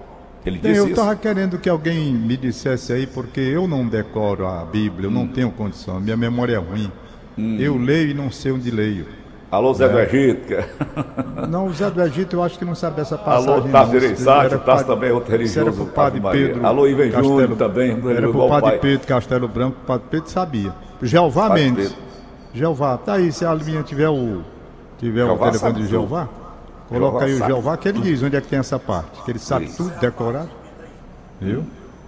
Ele 0.44 0.58
disse 0.58 0.76
Eu 0.76 0.88
estava 0.88 1.16
querendo 1.16 1.58
que 1.58 1.70
alguém 1.70 2.12
me 2.12 2.37
dissesse 2.37 2.92
aí, 2.92 3.06
porque 3.06 3.40
eu 3.40 3.66
não 3.66 3.88
decoro 3.88 4.46
a 4.46 4.62
Bíblia, 4.66 5.06
eu 5.06 5.10
hum. 5.10 5.14
não 5.14 5.26
tenho 5.26 5.50
condição, 5.50 5.99
minha 5.99 6.18
memória 6.18 6.56
é 6.56 6.58
ruim. 6.58 6.92
Hum. 7.40 7.56
Eu 7.59 7.78
leio 7.78 8.11
e 8.11 8.14
não 8.14 8.30
sei 8.30 8.52
onde 8.52 8.70
leio. 8.70 9.06
Alô, 9.50 9.73
Zé 9.73 9.87
é. 9.87 9.88
do 9.88 9.99
Egito. 9.99 10.54
Não, 11.49 11.66
o 11.66 11.73
Zé 11.73 11.90
do 11.90 12.00
Egito 12.02 12.37
eu 12.37 12.42
acho 12.42 12.56
que 12.56 12.64
não 12.64 12.75
sabe 12.75 13.00
essa 13.00 13.18
passagem. 13.18 13.52
Alô, 13.52 13.68
Tasso 13.68 13.97
Ereissati, 13.97 14.59
Tasso 14.59 14.85
também 14.85 15.11
é 15.11 15.12
outro 15.12 15.32
religioso. 15.32 15.61
Era 15.61 15.73
pro 15.73 15.87
padre 15.87 16.20
Pedro. 16.20 16.64
Alô, 16.64 16.87
Ivan 16.87 17.11
Júnior 17.11 17.56
também. 17.56 17.90
Era 17.90 18.28
pro 18.28 18.49
padre 18.49 18.78
Pedro 18.78 19.06
Castelo 19.09 19.49
Branco, 19.49 19.78
o 19.82 19.87
padre 19.87 20.06
Pedro 20.09 20.30
sabia. 20.30 20.73
Jeová 21.02 21.49
padre 21.49 21.64
Mendes. 21.64 21.88
Pedro. 21.88 22.11
Jeová, 22.52 22.99
tá 22.99 23.14
aí, 23.14 23.32
se 23.32 23.44
a 23.44 23.54
minha 23.54 23.82
tiver 23.82 24.09
o 24.09 24.42
tiver 24.99 25.25
Jeová 25.25 25.49
o 25.49 25.50
telefone 25.50 25.82
de 25.82 25.87
Jeová, 25.88 26.28
coloca 26.88 27.26
Jeová 27.26 27.26
aí 27.26 27.35
o 27.35 27.47
Jeová 27.47 27.76
que 27.76 27.88
ele 27.88 28.00
diz 28.00 28.23
onde 28.23 28.37
é 28.37 28.40
que 28.40 28.49
tem 28.49 28.59
essa 28.59 28.78
parte, 28.78 29.23
que 29.25 29.30
ele 29.32 29.38
sabe 29.38 29.64
Isso. 29.64 29.78
tudo 29.78 29.99
decorado. 29.99 30.50
Viu? 31.40 31.64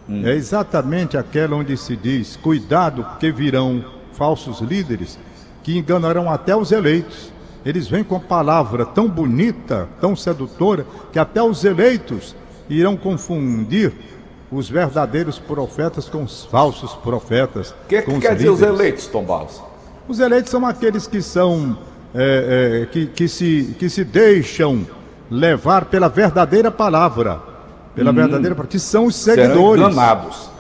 Hum. 0.09 0.23
É 0.25 0.35
exatamente 0.35 1.17
aquela 1.17 1.57
onde 1.57 1.77
se 1.77 1.97
diz: 1.97 2.37
cuidado, 2.37 3.03
porque 3.03 3.33
virão 3.33 3.85
falsos 4.13 4.61
líderes 4.61 5.19
que 5.63 5.79
enganarão 5.79 6.31
até 6.31 6.57
os 6.57 6.73
eleitos. 6.73 7.33
Eles 7.65 7.87
vêm 7.87 8.03
com 8.03 8.19
palavra 8.19 8.85
tão 8.85 9.09
bonita, 9.09 9.89
tão 10.01 10.17
sedutora, 10.17 10.85
que 11.13 11.19
até 11.19 11.43
os 11.43 11.65
eleitos 11.65 12.35
irão 12.69 12.97
confundir 12.97 13.93
os 14.51 14.69
verdadeiros 14.69 15.39
profetas 15.39 16.09
com 16.09 16.25
os 16.25 16.45
falsos 16.45 16.95
profetas. 16.97 17.71
O 17.71 17.89
que, 17.89 18.03
que 18.03 18.19
quer 18.21 18.35
dizer 18.35 18.51
os 18.51 18.61
eleitos, 18.61 19.07
Tom 19.07 19.25
Barros? 19.25 19.63
Os 20.09 20.19
eleitos 20.21 20.51
são 20.51 20.67
aqueles 20.67 21.07
que 21.07 21.23
são 21.23 21.79
é, 22.15 22.83
é, 22.83 22.87
que, 22.87 23.07
que, 23.07 23.29
se, 23.29 23.75
que 23.79 23.89
se 23.89 24.05
deixam 24.05 24.87
levar 25.31 25.87
pela 25.87 26.09
verdadeira 26.09 26.71
palavra, 26.71 27.41
pela 27.95 28.11
hum. 28.11 28.15
verdadeira 28.15 28.55
que 28.67 28.79
são 28.79 29.07
os 29.07 29.17
seguidores. 29.17 29.83
enganados. 29.83 30.51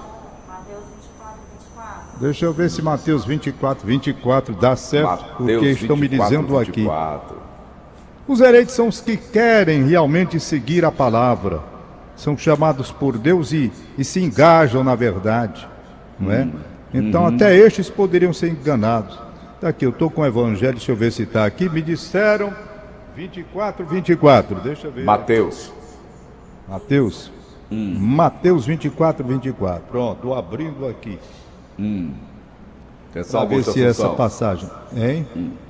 Deixa 2.22 2.44
eu 2.44 2.52
ver 2.52 2.70
se 2.70 2.80
Mateus 2.80 3.24
24, 3.24 3.84
24 3.84 4.54
dá 4.54 4.76
certo, 4.76 5.08
Mateus 5.08 5.36
porque 5.38 5.70
estão 5.70 5.96
24, 5.96 5.98
me 5.98 6.08
dizendo 6.08 6.56
24. 6.56 7.34
aqui. 7.34 7.42
Os 8.28 8.40
eleitos 8.40 8.76
são 8.76 8.86
os 8.86 9.00
que 9.00 9.16
querem 9.16 9.82
realmente 9.88 10.38
seguir 10.38 10.84
a 10.84 10.92
palavra, 10.92 11.60
são 12.14 12.38
chamados 12.38 12.92
por 12.92 13.18
Deus 13.18 13.52
e, 13.52 13.72
e 13.98 14.04
se 14.04 14.20
engajam 14.20 14.84
na 14.84 14.94
verdade, 14.94 15.66
não 16.16 16.30
é? 16.30 16.44
Hum. 16.44 16.52
Então 16.94 17.26
até 17.26 17.56
estes 17.56 17.90
poderiam 17.90 18.32
ser 18.32 18.50
enganados. 18.50 19.18
Tá 19.60 19.70
aqui, 19.70 19.84
eu 19.84 19.90
estou 19.90 20.08
com 20.08 20.20
o 20.22 20.26
evangelho, 20.26 20.74
deixa 20.74 20.92
eu 20.92 20.96
ver 20.96 21.10
se 21.10 21.24
está 21.24 21.44
aqui. 21.44 21.68
Me 21.68 21.82
disseram 21.82 22.54
24, 23.16 23.84
24. 23.84 24.60
Deixa 24.60 24.86
eu 24.86 24.92
ver. 24.92 25.04
Mateus. 25.04 25.72
Mateus. 26.68 27.32
Mateus 27.68 28.64
24, 28.64 29.26
24. 29.26 29.82
Pronto, 29.90 30.14
estou 30.18 30.36
abrindo 30.36 30.86
aqui. 30.86 31.18
Atenção, 33.10 33.40
Para 33.40 33.48
ver 33.48 33.54
Augusto 33.56 33.72
se 33.72 33.84
essa 33.84 33.90
Assunção. 34.02 34.16
passagem. 34.16 34.70
Hein? 34.96 35.26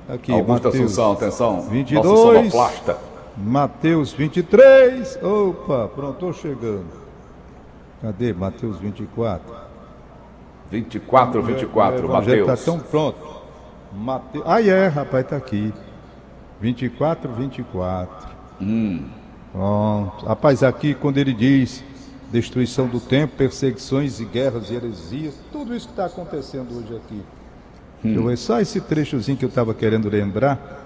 Aqui, 0.07 0.31
Augusto 0.31 0.65
Mateus. 0.65 0.75
Assunção, 0.75 1.11
atenção. 1.13 1.61
22. 1.61 2.05
Nosso 2.05 2.21
sonoplasta. 2.21 2.97
Mateus 3.37 4.13
23. 4.13 5.19
Opa, 5.21 5.89
pronto, 5.93 6.13
estou 6.13 6.33
chegando. 6.33 6.85
Cadê 8.01 8.33
Mateus 8.33 8.77
24? 8.77 9.63
24, 10.69 11.41
24, 11.41 12.07
o 12.07 12.09
evangelho 12.09 12.41
Mateus. 12.47 12.59
Está 12.59 12.71
tão 12.71 12.79
pronto. 12.79 13.17
Mateus. 13.93 14.43
Ah, 14.47 14.61
é, 14.61 14.87
rapaz, 14.87 15.23
está 15.23 15.37
aqui. 15.37 15.73
24, 16.59 17.31
24. 17.33 18.29
Hum. 18.61 19.05
Pronto. 19.51 20.25
Rapaz, 20.25 20.63
aqui 20.63 20.93
quando 20.93 21.17
ele 21.17 21.33
diz 21.33 21.83
destruição 22.33 22.87
do 22.87 22.99
templo, 22.99 23.37
perseguições 23.37 24.19
e 24.19 24.25
guerras 24.25 24.71
e 24.71 24.75
heresias, 24.75 25.35
tudo 25.51 25.75
isso 25.75 25.85
que 25.85 25.93
está 25.93 26.05
acontecendo 26.05 26.75
hoje 26.75 26.95
aqui. 26.95 27.21
Eu 28.03 28.25
ver 28.25 28.37
só 28.37 28.59
esse 28.59 28.81
trechozinho 28.81 29.37
que 29.37 29.45
eu 29.45 29.49
estava 29.49 29.73
querendo 29.73 30.09
lembrar. 30.09 30.81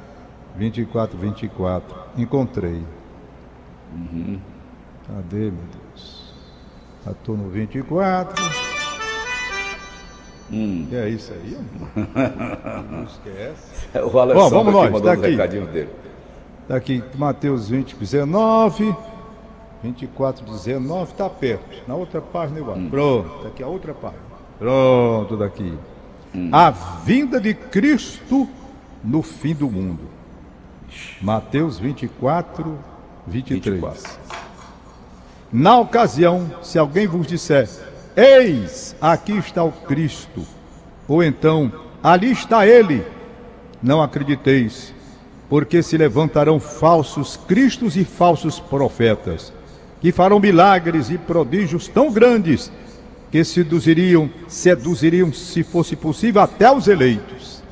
24, 0.56 1.18
24. 1.18 1.96
Encontrei. 2.18 2.84
Cadê, 5.08 5.38
meu 5.38 5.64
Deus? 5.92 6.34
Já 7.06 7.12
estou 7.12 7.38
no 7.38 7.50
24. 7.50 8.44
Que 10.50 10.96
é 10.96 11.10
isso 11.10 11.34
aí? 11.34 11.58
Não 12.92 13.04
esquece. 13.04 13.88
O 14.14 14.20
Alessandro 14.20 14.50
vamos 14.50 14.74
nós, 14.74 14.92
tá 14.92 15.14
os 15.14 15.20
aqui. 15.40 15.88
Está 16.62 16.76
aqui 16.76 17.04
Mateus 17.16 17.70
20, 17.70 17.96
19. 17.96 18.96
24, 19.88 20.46
19. 20.46 21.12
Está 21.12 21.30
perto. 21.30 21.64
Na 21.88 21.96
outra 21.96 22.22
página 22.22 22.60
igual. 22.60 22.78
Pronto. 22.90 23.30
Tá 23.44 23.48
aqui 23.48 23.64
a 23.64 23.68
outra 23.68 23.94
página. 23.94 24.22
Pronto, 24.60 25.38
daqui. 25.38 25.78
A 26.52 26.70
vinda 26.72 27.40
de 27.40 27.54
Cristo 27.54 28.48
no 29.04 29.22
fim 29.22 29.54
do 29.54 29.70
mundo. 29.70 30.04
Mateus 31.22 31.80
24, 31.80 32.78
23. 33.26 33.76
24. 33.76 34.20
Na 35.52 35.80
ocasião, 35.80 36.52
se 36.62 36.78
alguém 36.78 37.08
vos 37.08 37.26
disser: 37.26 37.70
Eis, 38.16 38.96
aqui 39.00 39.38
está 39.38 39.64
o 39.64 39.72
Cristo, 39.72 40.44
ou 41.08 41.24
então, 41.24 41.72
ali 42.04 42.32
está 42.32 42.68
ele, 42.68 43.06
não 43.82 44.02
acrediteis, 44.02 44.94
porque 45.50 45.82
se 45.82 45.98
levantarão 45.98 46.60
falsos 46.60 47.38
cristos 47.38 47.96
e 47.96 48.04
falsos 48.04 48.60
profetas, 48.60 49.54
que 50.00 50.12
farão 50.12 50.40
milagres 50.40 51.10
e 51.10 51.18
prodígios 51.18 51.88
tão 51.88 52.12
grandes 52.12 52.72
que 53.32 53.44
seduziriam, 53.44 54.30
seduziriam, 54.48 55.34
se 55.34 55.64
fosse 55.64 55.96
possível, 55.96 56.42
até 56.42 56.72
os 56.72 56.88
eleitos. 56.88 57.64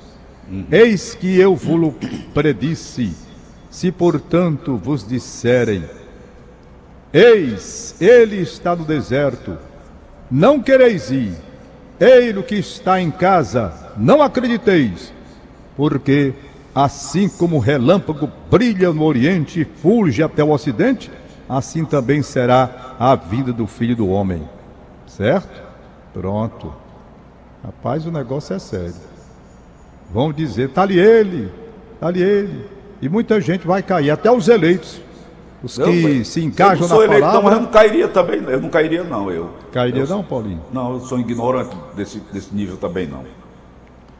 Eis 0.71 1.15
que 1.15 1.39
eu 1.39 1.55
vos 1.55 1.93
predisse, 2.33 3.13
se 3.69 3.91
portanto 3.91 4.77
vos 4.77 5.07
disserem, 5.07 5.83
Eis, 7.17 7.95
ele 8.01 8.41
está 8.41 8.75
no 8.75 8.83
deserto. 8.83 9.57
Não 10.29 10.61
quereis 10.61 11.09
ir. 11.11 11.31
Ei-lo 11.97 12.43
que 12.43 12.55
está 12.55 12.99
em 12.99 13.09
casa. 13.09 13.93
Não 13.95 14.21
acrediteis. 14.21 15.13
Porque, 15.77 16.33
assim 16.73 17.29
como 17.29 17.55
o 17.55 17.59
relâmpago 17.59 18.29
brilha 18.51 18.91
no 18.91 19.03
oriente 19.03 19.61
e 19.61 19.65
fulge 19.81 20.21
até 20.21 20.43
o 20.43 20.49
ocidente, 20.49 21.09
assim 21.47 21.85
também 21.85 22.21
será 22.21 22.95
a 22.99 23.15
vinda 23.15 23.53
do 23.53 23.67
filho 23.67 23.95
do 23.95 24.07
homem. 24.09 24.47
Certo? 25.07 25.63
Pronto. 26.13 26.73
Rapaz, 27.63 28.05
o 28.05 28.11
negócio 28.11 28.55
é 28.55 28.59
sério. 28.59 28.95
Vão 30.11 30.31
dizer, 30.31 30.69
tá 30.69 30.83
ali 30.83 30.99
ele, 30.99 31.51
tá 31.99 32.07
ali 32.07 32.21
ele. 32.21 32.65
E 33.01 33.09
muita 33.09 33.41
gente 33.41 33.65
vai 33.65 33.81
cair, 33.81 34.11
até 34.11 34.31
os 34.31 34.47
eleitos. 34.47 35.01
Os 35.63 35.77
que 35.77 36.23
se 36.23 36.43
engajam 36.43 36.87
sou 36.87 36.99
na 36.99 37.05
eleito, 37.05 37.21
palavra. 37.21 37.41
não, 37.41 37.43
mas 37.43 37.53
eu 37.53 37.61
não 37.61 37.71
cairia 37.71 38.07
também. 38.07 38.43
Eu 38.43 38.61
não 38.61 38.69
cairia, 38.69 39.03
não. 39.03 39.31
Eu, 39.31 39.49
Cairia 39.71 40.03
eu, 40.03 40.07
não, 40.07 40.23
Paulinho? 40.23 40.61
Não, 40.71 40.93
eu 40.93 40.99
sou 40.99 41.17
ignorante 41.17 41.75
desse, 41.95 42.19
desse 42.31 42.53
nível 42.53 42.77
também, 42.77 43.07
não. 43.07 43.23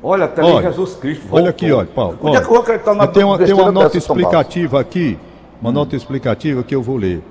Olha, 0.01 0.25
até 0.25 0.43
Olha, 0.43 0.69
Jesus 0.69 0.95
Cristo. 0.95 1.23
Olha 1.25 1.45
voltou. 1.45 1.49
aqui, 1.49 1.71
olha, 1.71 1.87
Paulo. 1.87 2.17
Onde 2.21 2.37
é 2.37 2.39
que 2.39 2.45
eu 2.45 2.49
vou 2.49 2.61
acreditar 2.61 2.95
na 2.95 3.07
tem 3.07 3.23
uma, 3.23 3.37
tem 3.37 3.53
uma 3.53 3.71
nota 3.71 3.97
explicativa 3.97 4.79
aqui, 4.79 5.19
uma 5.61 5.71
nota 5.71 5.95
explicativa 5.95 6.63
que 6.63 6.75
eu 6.75 6.81
vou 6.81 6.97
ler. 6.97 7.21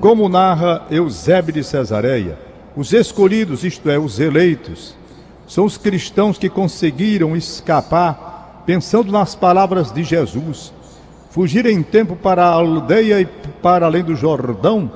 Como 0.00 0.28
narra 0.28 0.86
Eusébio 0.90 1.52
de 1.52 1.64
Cesareia, 1.64 2.38
os 2.76 2.92
escolhidos, 2.92 3.64
isto 3.64 3.88
é, 3.88 3.98
os 3.98 4.18
eleitos, 4.20 4.96
são 5.46 5.64
os 5.64 5.78
cristãos 5.78 6.38
que 6.38 6.48
conseguiram 6.48 7.36
escapar 7.36 8.62
pensando 8.66 9.12
nas 9.12 9.34
palavras 9.34 9.92
de 9.92 10.02
Jesus, 10.02 10.72
fugir 11.30 11.66
em 11.66 11.82
tempo 11.82 12.16
para 12.16 12.44
a 12.44 12.52
aldeia 12.52 13.20
e 13.20 13.26
para 13.26 13.86
além 13.86 14.02
do 14.02 14.16
Jordão 14.16 14.90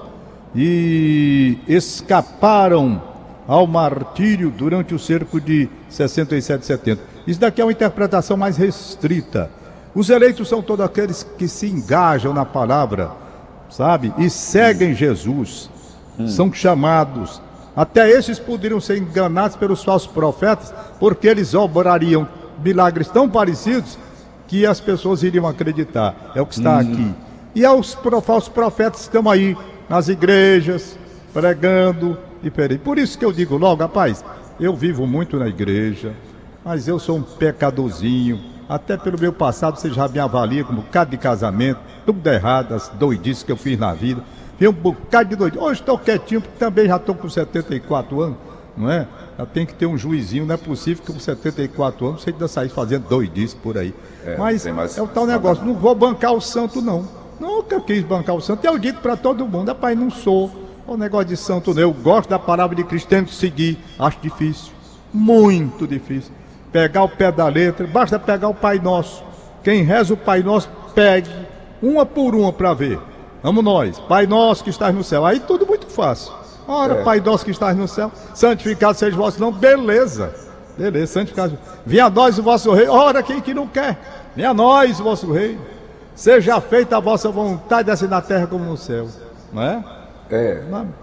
e 0.55 1.59
escaparam 1.69 3.01
ao 3.47 3.67
martírio 3.67 4.51
durante 4.51 4.95
o 4.95 4.99
cerco 4.99 5.41
de 5.41 5.69
67 5.89 6.63
e 6.63 6.67
70. 6.67 7.03
Isso 7.27 7.41
daqui 7.41 7.61
é 7.61 7.65
uma 7.65 7.73
interpretação 7.73 8.37
mais 8.37 8.57
restrita. 8.57 9.51
Os 9.95 10.09
eleitos 10.09 10.49
são 10.49 10.63
todos 10.63 10.85
aqueles 10.85 11.27
que 11.37 11.49
se 11.49 11.67
engajam 11.67 12.33
na 12.33 12.45
palavra, 12.45 13.11
sabe? 13.69 14.13
E 14.19 14.31
seguem 14.31 14.95
Jesus. 14.95 15.69
São 16.29 16.53
chamados. 16.53 17.41
Até 17.75 18.11
esses 18.11 18.39
poderiam 18.39 18.81
ser 18.81 18.99
enganados 18.99 19.57
pelos 19.57 19.83
falsos 19.83 20.11
profetas, 20.11 20.73
porque 20.99 21.27
eles 21.27 21.55
obrariam 21.55 22.29
milagres 22.63 23.09
tão 23.09 23.29
parecidos 23.29 23.99
que 24.47 24.67
as 24.67 24.81
pessoas 24.81 25.23
iriam 25.23 25.47
acreditar. 25.47 26.33
É 26.35 26.43
o 26.43 26.47
que 26.47 26.55
está 26.55 26.79
aqui. 26.79 27.15
E 27.55 27.65
aos 27.65 27.97
falsos 28.25 28.49
profetas 28.49 29.01
que 29.01 29.17
estão 29.17 29.31
aí 29.31 29.57
nas 29.89 30.09
igrejas, 30.09 30.99
pregando 31.33 32.19
e 32.43 32.51
peraí. 32.51 32.79
Por 32.79 32.99
isso 32.99 33.19
que 33.19 33.25
eu 33.25 33.33
digo 33.33 33.57
logo, 33.57 33.83
rapaz, 33.83 34.25
eu 34.59 34.77
vivo 34.77 35.07
muito 35.07 35.39
na 35.39 35.49
igreja, 35.49 36.13
mas 36.65 36.87
eu 36.87 36.99
sou 36.99 37.17
um 37.17 37.23
pecadorzinho. 37.23 38.50
Até 38.71 38.97
pelo 38.97 39.19
meu 39.19 39.33
passado, 39.33 39.81
você 39.81 39.91
já 39.91 40.07
me 40.07 40.21
avalia 40.21 40.63
como 40.63 40.79
um 40.79 40.85
bocado 40.85 41.11
de 41.11 41.17
casamento, 41.17 41.81
tudo 42.07 42.25
errado, 42.29 42.73
as 42.73 42.89
doidices 42.89 43.43
que 43.43 43.51
eu 43.51 43.57
fiz 43.57 43.77
na 43.77 43.93
vida. 43.93 44.23
Tem 44.57 44.69
um 44.69 44.73
bocado 44.73 45.31
de 45.31 45.35
doidice. 45.35 45.61
Hoje 45.61 45.81
estou 45.81 45.99
quietinho, 45.99 46.41
porque 46.41 46.57
também 46.57 46.87
já 46.87 46.95
estou 46.95 47.17
com 47.17 47.29
74 47.29 48.21
anos, 48.21 48.37
não 48.77 48.89
é? 48.89 49.09
Já 49.37 49.45
tem 49.45 49.67
que 49.67 49.75
ter 49.75 49.87
um 49.87 49.99
juizinho, 49.99 50.47
não 50.47 50.55
é 50.55 50.57
possível 50.57 51.03
que 51.05 51.13
com 51.13 51.19
74 51.19 52.07
anos 52.07 52.23
você 52.23 52.31
ainda 52.31 52.47
sair 52.47 52.69
fazendo 52.69 53.09
doidice 53.09 53.57
por 53.57 53.77
aí. 53.77 53.93
É, 54.25 54.37
Mas 54.37 54.97
é 54.97 55.03
o 55.03 55.09
tal 55.09 55.27
negócio, 55.27 55.65
não 55.65 55.75
vou 55.75 55.93
bancar 55.97 56.33
o 56.33 56.41
santo, 56.41 56.81
não. 56.81 57.09
Nunca 57.41 57.81
quis 57.81 58.05
bancar 58.05 58.37
o 58.37 58.41
santo. 58.41 58.65
E 58.65 58.69
eu 58.69 58.79
digo 58.79 59.01
para 59.01 59.17
todo 59.17 59.45
mundo, 59.49 59.67
rapaz, 59.67 59.99
não 59.99 60.11
sou. 60.11 60.49
O 60.87 60.97
negócio 60.97 61.27
de 61.27 61.37
santo 61.37 61.75
não. 61.75 61.83
Eu 61.83 61.93
gosto 61.93 62.31
da 62.31 62.39
palavra 62.39 62.77
de 62.77 62.85
Cristo, 62.85 63.09
tento 63.09 63.33
seguir. 63.33 63.77
Acho 63.99 64.19
difícil. 64.21 64.73
Muito 65.13 65.89
difícil. 65.89 66.40
Pegar 66.73 67.03
o 67.03 67.09
pé 67.09 67.33
da 67.33 67.49
letra, 67.49 67.87
basta 67.87 68.19
pegar 68.19 68.49
o 68.49 68.55
Pai 68.55 68.79
Nosso. 68.79 69.25
Quem 69.63 69.83
reza 69.83 70.15
o 70.15 70.17
Pai 70.17 70.43
Nosso, 70.43 70.69
pegue 70.95 71.31
uma 71.83 72.07
por 72.07 72.35
uma 72.35 72.53
para 72.53 72.73
ver. 72.75 72.99
Vamos 73.43 73.65
nós. 73.65 73.99
Pai 74.01 74.27
Nosso 74.27 74.63
que 74.63 74.71
estás 74.71 74.95
no 74.95 75.03
céu. 75.03 75.27
Aí 75.27 75.41
tudo 75.41 75.67
muito 75.67 75.87
fácil. 75.87 76.33
Ora, 76.69 76.95
É. 76.95 77.03
Pai 77.03 77.21
Nosso 77.21 77.45
que 77.45 77.51
estás 77.51 77.77
no 77.77 77.89
céu, 77.89 78.13
santificado 78.35 78.97
seja 78.97 79.17
o 79.17 79.19
vosso 79.19 79.41
nome. 79.41 79.59
Beleza. 79.59 80.33
Beleza, 80.79 81.13
santificado. 81.15 81.59
Venha 81.85 82.07
a 82.07 82.11
nós 82.11 82.39
o 82.39 82.43
vosso 82.43 82.73
rei. 82.73 82.87
Ora, 82.87 83.23
quem 83.23 83.41
que 83.41 83.53
não 83.53 83.67
quer? 83.67 83.99
Venha 84.37 84.51
a 84.51 84.55
nós 84.55 85.01
o 85.01 85.05
vosso 85.05 85.33
rei. 85.33 85.59
Seja 86.15 86.61
feita 86.61 86.97
a 86.97 87.01
vossa 87.01 87.31
vontade, 87.31 87.91
assim 87.91 88.07
na 88.07 88.21
terra 88.21 88.47
como 88.47 88.65
no 88.65 88.77
céu. 88.77 89.09
Não 89.53 89.63
é? 89.63 89.85
É. 90.31 90.63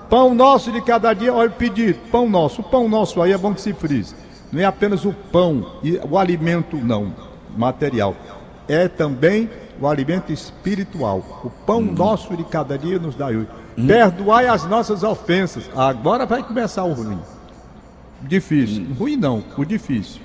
Pão 0.10 0.34
nosso 0.34 0.72
de 0.72 0.82
cada 0.82 1.14
dia, 1.14 1.34
olha 1.34 1.50
o 1.50 1.54
pedido, 1.54 2.00
pão 2.12 2.30
nosso. 2.30 2.62
O 2.62 2.64
pão 2.64 2.88
nosso 2.88 3.22
aí 3.22 3.34
é 3.34 3.38
bom 3.38 3.54
que 3.54 3.60
se 3.62 3.74
frise. 3.74 4.16
Não 4.52 4.62
é 4.62 4.66
apenas 4.66 5.06
o 5.06 5.14
pão 5.14 5.80
e 5.84 5.98
o 5.98 6.18
alimento, 6.18 6.78
não, 6.78 7.14
material. 7.58 8.16
É 8.68 8.88
também 8.88 9.50
o 9.80 9.88
alimento 9.88 10.32
espiritual. 10.32 11.42
O 11.44 11.50
pão 11.50 11.82
nosso 11.82 12.36
de 12.36 12.44
cada 12.44 12.78
dia 12.78 13.00
nos 13.00 13.16
dá 13.16 13.28
hoje. 13.28 13.48
Perdoai 13.86 14.48
as 14.48 14.66
nossas 14.66 15.04
ofensas. 15.04 15.70
Agora 15.76 16.26
vai 16.26 16.42
começar 16.42 16.84
o 16.84 16.94
ruim. 16.94 17.20
Difícil. 18.22 18.88
Ruim 18.98 19.16
não, 19.16 19.44
o 19.56 19.66
difícil. 19.66 20.22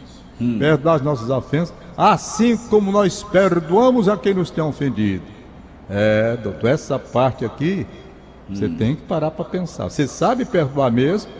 Perdoar 0.59 0.97
as 0.97 1.03
nossas 1.03 1.31
ofensas, 1.31 1.75
assim 1.97 2.57
como 2.57 2.91
nós 2.91 3.23
perdoamos 3.23 4.09
a 4.09 4.17
quem 4.17 4.35
nos 4.35 4.51
tem 4.51 4.65
ofendido. 4.65 5.23
É, 5.89 6.37
doutor, 6.37 6.71
essa 6.71 6.99
parte 6.99 7.45
aqui, 7.45 7.87
você 8.49 8.69
tem 8.69 8.97
que 8.97 9.03
parar 9.03 9.31
para 9.31 9.45
pensar. 9.45 9.85
Você 9.85 10.09
sabe 10.09 10.45
perdoar 10.45 10.91
mesmo? 10.91 11.31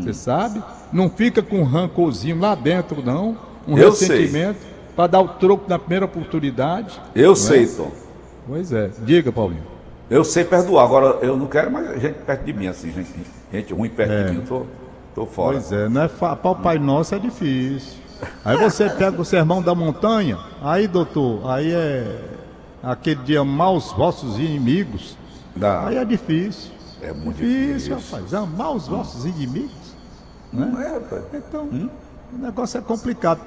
Você 0.00 0.14
sabe? 0.14 0.62
Não 0.92 1.08
fica 1.08 1.42
com 1.42 1.60
um 1.60 1.64
rancorzinho 1.64 2.38
lá 2.38 2.54
dentro, 2.54 3.02
não. 3.04 3.36
Um 3.66 3.76
Eu 3.78 3.90
ressentimento 3.90 4.58
para 4.96 5.06
dar 5.06 5.20
o 5.20 5.28
troco 5.28 5.64
na 5.68 5.78
primeira 5.78 6.04
oportunidade. 6.04 7.00
Eu 7.14 7.32
é? 7.32 7.36
sei, 7.36 7.66
Tom. 7.66 7.90
Pois 8.46 8.72
é. 8.72 8.90
Diga, 9.04 9.30
Paulinho. 9.30 9.62
Eu 10.08 10.24
sei 10.24 10.44
perdoar. 10.44 10.84
Agora, 10.84 11.18
eu 11.22 11.36
não 11.36 11.46
quero 11.46 11.70
mais 11.70 12.00
gente 12.00 12.18
perto 12.22 12.44
de 12.44 12.52
mim, 12.52 12.66
assim, 12.66 12.90
gente, 12.90 13.08
gente 13.52 13.72
ruim 13.72 13.88
perto 13.88 14.12
É. 14.12 14.24
de 14.24 14.32
mim. 14.32 14.38
Eu 14.38 14.46
tô, 14.46 14.66
tô 15.14 15.26
fora. 15.26 15.52
Pois 15.58 15.70
é, 15.70 15.88
não 15.88 16.02
é 16.02 16.08
fa... 16.08 16.34
para 16.34 16.50
o 16.50 16.56
Pai 16.56 16.78
Nosso 16.78 17.14
é 17.14 17.18
difícil. 17.18 18.00
Aí 18.44 18.56
você 18.56 18.90
pega 18.90 19.20
o 19.20 19.24
sermão 19.24 19.62
da 19.62 19.74
montanha, 19.74 20.36
aí, 20.62 20.86
doutor, 20.88 21.48
aí 21.48 21.72
é 21.72 22.18
aquele 22.82 23.22
de 23.22 23.36
amar 23.36 23.72
os 23.72 23.92
vossos 23.92 24.36
inimigos. 24.38 25.16
Dá. 25.54 25.86
Aí 25.86 25.96
é 25.96 26.04
difícil. 26.04 26.72
É 27.02 27.12
muito 27.14 27.36
Difícil, 27.38 27.94
difícil. 27.96 28.16
rapaz. 28.18 28.34
Amar 28.34 28.72
os 28.74 28.86
vossos 28.88 29.24
inimigos. 29.24 29.70
Não 30.52 30.80
é, 30.80 30.94
rapaz. 30.94 31.22
Então, 31.32 31.90
o 32.32 32.38
negócio 32.38 32.78
é 32.78 32.80
complicado. 32.80 33.40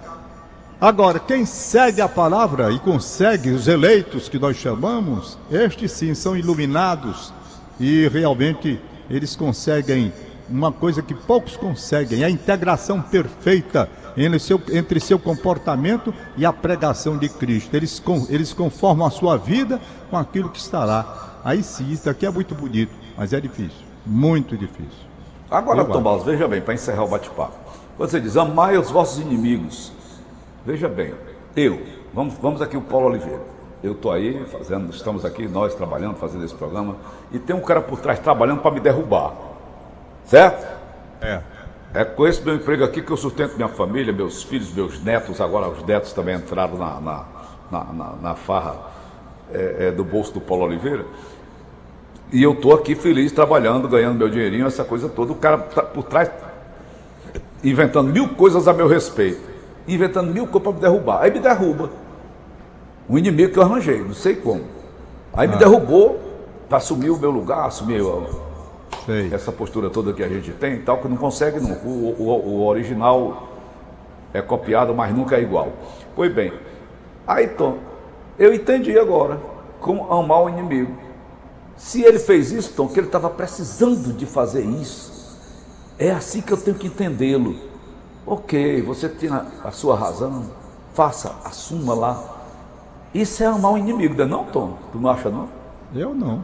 Agora, 0.80 1.20
quem 1.20 1.46
segue 1.46 2.02
a 2.02 2.10
palavra 2.10 2.72
e 2.72 2.80
consegue 2.80 3.52
os 3.52 3.68
eleitos 3.68 4.28
que 4.28 4.38
nós 4.38 4.58
chamamos, 4.58 5.38
estes 5.50 5.92
sim 5.94 6.14
são 6.14 6.36
iluminados 6.36 7.34
e 7.80 8.08
realmente 8.10 8.82
eles 9.10 9.36
conseguem 9.36 10.12
uma 10.50 10.72
coisa 10.72 11.02
que 11.02 11.14
poucos 11.14 11.56
conseguem, 11.56 12.24
a 12.24 12.30
integração 12.30 13.02
perfeita 13.02 13.90
entre 14.18 14.40
seu, 14.40 14.62
entre 14.72 15.00
seu 15.00 15.18
comportamento 15.18 16.14
e 16.36 16.46
a 16.46 16.52
pregação 16.52 17.18
de 17.18 17.30
Cristo. 17.30 17.74
Eles, 17.76 18.00
com, 18.00 18.28
eles 18.30 18.54
conformam 18.54 19.08
a 19.08 19.12
sua 19.12 19.38
vida 19.38 19.80
com 20.10 20.18
aquilo 20.18 20.50
que 20.50 20.60
está 20.60 20.84
lá. 20.84 21.40
Aí 21.44 21.64
sim, 21.64 21.92
isso 21.92 22.10
aqui 22.10 22.26
é 22.26 22.30
muito 22.30 22.54
bonito, 22.54 22.92
mas 23.18 23.34
é 23.34 23.40
difícil, 23.40 23.82
muito 24.06 24.58
difícil. 24.58 25.13
Agora, 25.54 25.80
Eu 25.80 25.86
Tom 25.86 25.92
acho. 25.94 26.02
Barros, 26.02 26.24
veja 26.24 26.48
bem, 26.48 26.62
para 26.62 26.74
encerrar 26.74 27.04
o 27.04 27.08
bate-papo. 27.08 27.54
Você 27.98 28.20
diz, 28.20 28.36
amai 28.38 28.78
os 28.78 28.90
vossos 28.90 29.20
inimigos. 29.20 29.92
Veja 30.66 30.88
bem, 30.90 31.14
eu, 31.56 31.82
vamos, 32.14 32.34
vamos 32.42 32.62
aqui 32.62 32.76
o 32.76 32.82
Paulo 32.82 33.08
Oliveira. 33.08 33.42
Eu 33.84 33.92
estou 33.92 34.12
aí 34.12 34.46
fazendo, 34.46 34.90
estamos 34.94 35.26
aqui, 35.26 35.48
nós 35.48 35.76
trabalhando, 35.76 36.16
fazendo 36.16 36.44
esse 36.46 36.56
programa, 36.56 36.96
e 37.32 37.38
tem 37.38 37.56
um 37.56 37.60
cara 37.62 37.82
por 37.82 38.00
trás 38.00 38.18
trabalhando 38.20 38.62
para 38.62 38.72
me 38.72 38.80
derrubar. 38.80 39.34
Certo? 40.26 40.66
É. 41.22 41.42
É 41.94 42.04
com 42.04 42.26
esse 42.26 42.42
meu 42.42 42.56
emprego 42.56 42.84
aqui 42.84 43.02
que 43.04 43.12
eu 43.12 43.18
sustento 43.18 43.56
minha 43.56 43.68
família, 43.68 44.12
meus 44.12 44.42
filhos, 44.42 44.74
meus 44.74 45.04
netos, 45.04 45.40
agora 45.40 45.68
os 45.70 45.84
netos 45.84 46.12
também 46.14 46.36
entraram 46.38 46.76
na, 46.78 47.00
na, 47.00 47.26
na, 47.70 47.84
na- 47.94 48.14
na 48.22 48.36
farra 48.36 48.78
é, 49.54 49.88
é, 49.88 49.92
do 49.92 50.04
bolso 50.04 50.34
do 50.34 50.42
Paulo 50.42 50.64
Oliveira. 50.64 51.06
E 52.34 52.42
eu 52.42 52.56
tô 52.56 52.74
aqui 52.74 52.96
feliz, 52.96 53.32
trabalhando, 53.32 53.88
ganhando 53.88 54.18
meu 54.18 54.28
dinheirinho, 54.28 54.66
essa 54.66 54.84
coisa 54.84 55.08
toda. 55.08 55.32
O 55.32 55.36
cara 55.36 55.60
tá 55.60 55.84
por 55.84 56.04
trás 56.04 56.30
inventando 57.64 58.12
mil 58.12 58.30
coisas 58.30 58.68
a 58.68 58.74
meu 58.74 58.88
respeito, 58.88 59.40
inventando 59.88 60.34
mil 60.34 60.48
coisas 60.48 60.64
para 60.64 60.72
me 60.74 60.80
derrubar. 60.80 61.22
Aí 61.22 61.32
me 61.32 61.40
derruba. 61.40 61.92
Um 63.08 63.18
inimigo 63.20 63.54
que 63.54 63.60
eu 63.60 63.64
arranjei, 63.64 64.00
não 64.00 64.14
sei 64.16 64.36
como. 64.36 64.62
Aí 65.32 65.48
me 65.48 65.58
derrubou 65.58 66.20
para 66.68 66.78
assumir 66.80 67.12
o 67.12 67.18
meu 67.18 67.30
lugar, 67.30 67.68
assumir 67.68 68.02
Sei. 69.06 69.30
essa 69.32 69.52
postura 69.52 69.90
toda 69.90 70.12
que 70.14 70.24
a 70.24 70.28
gente 70.28 70.52
tem 70.54 70.76
e 70.76 70.80
tal, 70.80 70.98
que 70.98 71.08
não 71.08 71.18
consegue 71.18 71.60
nunca. 71.60 71.86
O, 71.86 72.16
o- 72.18 72.48
o 72.50 72.66
original 72.68 73.50
é 74.34 74.42
copiado, 74.42 74.94
mas 74.96 75.14
nunca 75.16 75.36
é 75.36 75.42
igual. 75.42 75.70
Pois 76.16 76.34
bem, 76.34 76.52
aí 77.28 77.48
Tom, 77.48 77.78
eu 78.40 78.54
entendi 78.54 78.98
agora 78.98 79.40
como 79.80 80.12
amar 80.12 80.44
o 80.44 80.50
inimigo. 80.50 80.94
Se 81.78 82.02
ele 82.02 82.20
fez 82.20 82.52
isso, 82.52 82.74
Tom, 82.74 82.88
que 82.88 83.00
ele 83.00 83.08
estava 83.08 83.30
precisando 83.30 84.14
de 84.14 84.26
fazer 84.26 84.64
isso, 84.64 85.38
é 85.98 86.12
assim 86.12 86.42
que 86.42 86.52
eu 86.52 86.58
tenho 86.58 86.78
que 86.78 86.88
entendê-lo. 86.88 87.56
Ok, 88.26 88.82
você 88.82 89.10
tem 89.10 89.30
a, 89.30 89.72
sua 89.72 89.98
razão, 89.98 90.50
faça, 90.94 91.36
assuma 91.44 91.94
lá. 91.94 92.42
Isso 93.14 93.44
é 93.44 93.46
amar 93.46 93.74
o 93.74 93.78
inimigo, 93.78 94.16
não 94.16 94.24
é 94.24 94.28
não, 94.28 94.44
Tom? 94.46 94.78
Tu 94.92 94.98
não 94.98 95.10
acha 95.10 95.30
não? 95.30 95.50
Eu 95.94 96.16
não. 96.16 96.44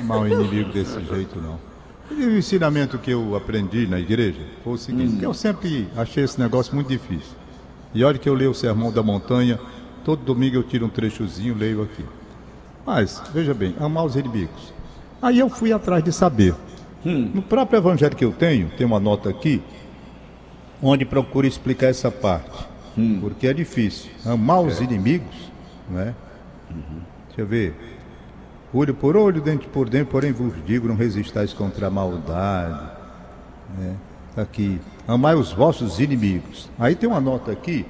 Amar 0.00 0.22
o 0.22 0.26
inimigo 0.26 0.72
desse 0.72 1.00
jeito, 1.04 1.40
não. 1.40 1.58
E 2.10 2.24
o 2.24 2.38
ensinamento 2.38 2.98
que 2.98 3.10
eu 3.10 3.34
aprendi 3.36 3.86
na 3.86 3.98
igreja 3.98 4.40
foi 4.62 4.74
o 4.74 4.78
seguinte, 4.78 5.16
que 5.16 5.24
eu 5.24 5.34
sempre 5.34 5.88
achei 5.96 6.24
esse 6.24 6.40
negócio 6.40 6.74
muito 6.74 6.88
difícil. 6.88 7.34
E 7.94 8.04
olha 8.04 8.18
que 8.18 8.28
eu 8.28 8.34
leio 8.34 8.50
o 8.50 8.54
Sermão 8.54 8.90
da 8.90 9.02
Montanha, 9.02 9.58
todo 10.04 10.22
domingo 10.24 10.56
eu 10.56 10.62
tiro 10.62 10.86
um 10.86 10.88
trechozinho, 10.88 11.54
leio 11.54 11.82
aqui. 11.82 12.04
Mas, 12.86 13.22
veja 13.32 13.54
bem, 13.54 13.74
amar 13.80 14.04
os 14.04 14.16
inimigos. 14.16 14.72
Aí 15.22 15.38
eu 15.38 15.48
fui 15.48 15.72
atrás 15.72 16.04
de 16.04 16.12
saber. 16.12 16.54
No 17.04 17.42
próprio 17.42 17.78
evangelho 17.78 18.16
que 18.16 18.24
eu 18.24 18.32
tenho, 18.32 18.70
tem 18.76 18.86
uma 18.86 18.98
nota 18.98 19.28
aqui, 19.28 19.62
onde 20.82 21.04
procura 21.04 21.46
explicar 21.46 21.88
essa 21.88 22.10
parte. 22.10 22.66
Porque 23.20 23.46
é 23.46 23.52
difícil. 23.52 24.10
Amar 24.24 24.60
os 24.60 24.80
inimigos, 24.80 25.50
né? 25.88 26.14
Deixa 27.26 27.40
eu 27.40 27.46
ver. 27.46 27.74
Olho 28.72 28.94
por 28.94 29.16
olho, 29.16 29.40
dente 29.40 29.66
por 29.66 29.88
dente, 29.88 30.10
porém 30.10 30.32
vos 30.32 30.52
digo, 30.66 30.88
não 30.88 30.96
resistais 30.96 31.52
contra 31.52 31.86
a 31.86 31.90
maldade. 31.90 32.90
Né? 33.78 33.96
Aqui. 34.36 34.80
Amai 35.06 35.34
os 35.34 35.52
vossos 35.52 36.00
inimigos. 36.00 36.68
Aí 36.78 36.94
tem 36.94 37.08
uma 37.08 37.20
nota 37.20 37.52
aqui 37.52 37.86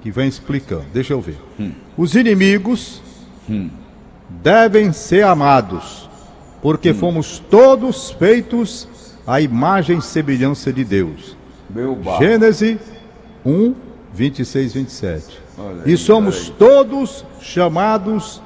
que 0.00 0.10
vem 0.10 0.28
explicando. 0.28 0.84
Deixa 0.92 1.12
eu 1.12 1.20
ver. 1.20 1.38
Os 1.96 2.14
inimigos 2.14 3.02
devem 4.40 4.92
ser 4.92 5.24
amados, 5.24 6.08
porque 6.60 6.94
fomos 6.94 7.38
todos 7.38 8.10
feitos 8.12 8.88
à 9.26 9.40
imagem 9.40 9.98
e 9.98 10.02
semelhança 10.02 10.72
de 10.72 10.84
Deus. 10.84 11.36
Gênesis 12.18 12.78
1, 13.44 13.74
26, 14.14 14.74
27. 14.74 15.42
Olha 15.58 15.82
E 15.86 15.90
aí, 15.90 15.96
somos 15.96 16.48
todos 16.50 17.24
chamados 17.40 18.40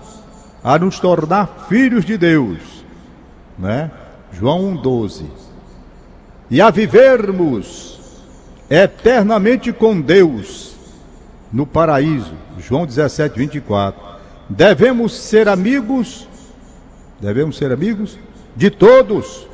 a 0.62 0.79
nos 0.79 0.99
tornar 0.99 1.66
filhos 1.68 2.05
de 2.05 2.16
Deus, 2.18 2.59
né? 3.59 3.90
João 4.33 4.64
1, 4.70 4.77
12. 4.77 5.27
E 6.51 6.61
a 6.61 6.70
vivermos 6.70 7.99
eternamente 8.68 9.72
com 9.72 10.01
Deus 10.01 10.75
no 11.53 11.66
paraíso. 11.66 12.35
João 12.59 12.87
17, 12.87 13.38
24. 13.38 14.15
Devemos 14.48 15.12
ser 15.14 15.48
amigos, 15.48 16.28
devemos 17.20 17.56
ser 17.56 17.72
amigos 17.72 18.18
de 18.54 18.70
todos, 18.70 19.46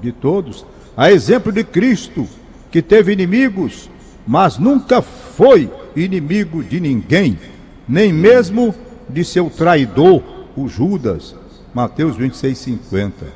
de 0.00 0.10
todos, 0.10 0.64
a 0.96 1.12
exemplo 1.12 1.52
de 1.52 1.62
Cristo, 1.64 2.26
que 2.70 2.80
teve 2.80 3.12
inimigos, 3.12 3.90
mas 4.26 4.58
nunca 4.58 5.02
foi 5.02 5.70
inimigo 5.94 6.62
de 6.62 6.80
ninguém, 6.80 7.38
nem 7.86 8.12
mesmo 8.12 8.74
de 9.08 9.24
seu 9.24 9.50
traidor, 9.50 10.22
o 10.56 10.68
Judas. 10.68 11.34
Mateus 11.74 12.16
26, 12.16 12.58
50. 12.58 13.26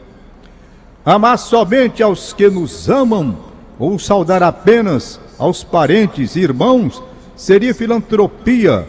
Amar 1.05 1.39
somente 1.39 2.03
aos 2.03 2.33
que 2.33 2.49
nos 2.49 2.89
amam, 2.89 3.37
ou 3.79 3.99
saudar 3.99 4.43
apenas 4.43 5.21
aos 5.39 5.63
parentes 5.63 6.37
e 6.37 6.41
irmãos, 6.41 7.03
seria 7.37 7.75
filantropia, 7.75 8.87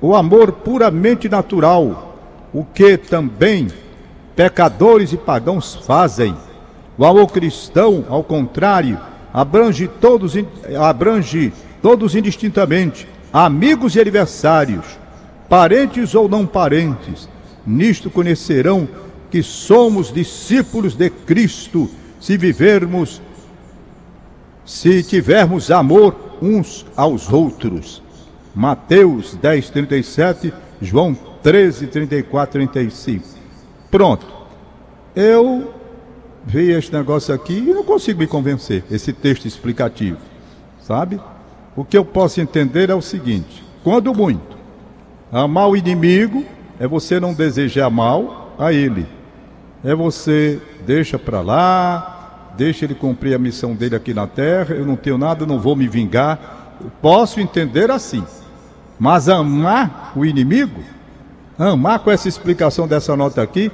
o 0.00 0.14
amor 0.14 0.52
puramente 0.52 1.28
natural, 1.28 2.16
o 2.52 2.64
que 2.64 2.96
também 2.96 3.68
pecadores 4.36 5.12
e 5.12 5.16
pagãos 5.16 5.74
fazem. 5.74 6.34
O 6.96 7.04
amor 7.04 7.26
cristão, 7.28 8.04
ao 8.08 8.22
contrário, 8.22 8.98
abrange 9.32 9.88
todos, 9.88 10.34
abrange 10.80 11.52
todos 11.82 12.14
indistintamente, 12.14 13.08
amigos 13.32 13.96
e 13.96 14.00
adversários, 14.00 14.84
parentes 15.48 16.14
ou 16.14 16.28
não 16.28 16.46
parentes. 16.46 17.28
Nisto 17.66 18.10
conhecerão 18.10 18.88
que 19.30 19.42
somos 19.42 20.12
discípulos 20.12 20.94
de 20.94 21.10
Cristo, 21.10 21.90
se 22.20 22.36
vivermos, 22.36 23.20
se 24.64 25.02
tivermos 25.02 25.70
amor 25.70 26.14
uns 26.40 26.86
aos 26.96 27.30
outros. 27.30 28.02
Mateus 28.54 29.34
10, 29.34 29.70
37, 29.70 30.52
João 30.80 31.16
13, 31.42 31.86
34, 31.86 32.52
35. 32.52 33.24
Pronto. 33.90 34.26
Eu 35.14 35.74
vi 36.44 36.70
este 36.70 36.92
negócio 36.92 37.34
aqui 37.34 37.58
e 37.58 37.74
não 37.74 37.84
consigo 37.84 38.20
me 38.20 38.26
convencer, 38.26 38.84
esse 38.90 39.12
texto 39.12 39.46
explicativo. 39.46 40.18
Sabe? 40.80 41.20
O 41.76 41.84
que 41.84 41.96
eu 41.96 42.04
posso 42.04 42.40
entender 42.40 42.90
é 42.90 42.94
o 42.94 43.02
seguinte: 43.02 43.64
quando 43.84 44.14
muito, 44.14 44.56
amar 45.30 45.68
o 45.68 45.76
inimigo 45.76 46.44
é 46.80 46.86
você 46.86 47.20
não 47.20 47.34
desejar 47.34 47.90
mal 47.90 48.54
a 48.58 48.72
ele. 48.72 49.06
É 49.84 49.94
você 49.94 50.60
deixa 50.86 51.18
para 51.18 51.40
lá, 51.40 52.52
deixa 52.56 52.84
ele 52.84 52.94
cumprir 52.94 53.34
a 53.34 53.38
missão 53.38 53.74
dele 53.74 53.94
aqui 53.94 54.12
na 54.12 54.26
terra, 54.26 54.74
eu 54.74 54.84
não 54.84 54.96
tenho 54.96 55.16
nada, 55.16 55.46
não 55.46 55.60
vou 55.60 55.76
me 55.76 55.86
vingar. 55.86 56.57
Posso 57.00 57.40
entender 57.40 57.90
assim. 57.90 58.24
Mas 58.98 59.28
amar 59.28 60.12
o 60.16 60.24
inimigo, 60.24 60.80
amar 61.58 62.00
com 62.00 62.10
essa 62.10 62.28
explicação 62.28 62.88
dessa 62.88 63.16
nota 63.16 63.40
aqui, 63.42 63.70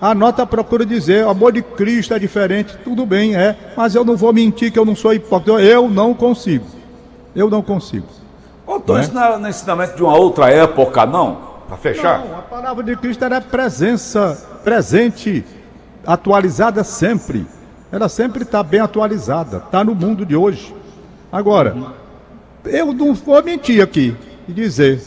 A 0.00 0.14
nota 0.14 0.46
procura 0.46 0.86
dizer, 0.86 1.26
o 1.26 1.30
amor 1.30 1.52
de 1.52 1.60
Cristo 1.60 2.14
é 2.14 2.18
diferente, 2.20 2.76
tudo 2.84 3.04
bem, 3.04 3.34
é, 3.34 3.56
mas 3.76 3.96
eu 3.96 4.04
não 4.04 4.16
vou 4.16 4.32
mentir 4.32 4.70
que 4.70 4.78
eu 4.78 4.84
não 4.84 4.94
sou 4.94 5.12
hipócrita, 5.12 5.60
eu 5.60 5.90
não 5.90 6.14
consigo. 6.14 6.64
Eu 7.34 7.50
não 7.50 7.62
consigo. 7.62 8.06
Ô, 8.64 8.80
é? 8.96 9.00
isso 9.00 9.12
não 9.12 9.44
é 9.44 9.50
ensinamento 9.50 9.96
de 9.96 10.02
uma 10.02 10.16
outra 10.16 10.50
época, 10.50 11.04
não? 11.04 11.38
Para 11.66 11.76
fechar? 11.76 12.20
Não, 12.20 12.38
a 12.38 12.42
palavra 12.42 12.84
de 12.84 12.94
Cristo 12.96 13.24
era 13.24 13.40
presença, 13.40 14.60
presente, 14.62 15.44
atualizada 16.06 16.84
sempre. 16.84 17.44
Ela 17.90 18.08
sempre 18.08 18.44
está 18.44 18.62
bem 18.62 18.80
atualizada, 18.80 19.56
está 19.58 19.82
no 19.82 19.96
mundo 19.96 20.24
de 20.24 20.36
hoje. 20.36 20.74
Agora, 21.32 21.76
eu 22.68 22.92
não 22.92 23.14
vou 23.14 23.42
mentir 23.42 23.82
aqui 23.82 24.14
e 24.48 24.52
dizer 24.52 25.00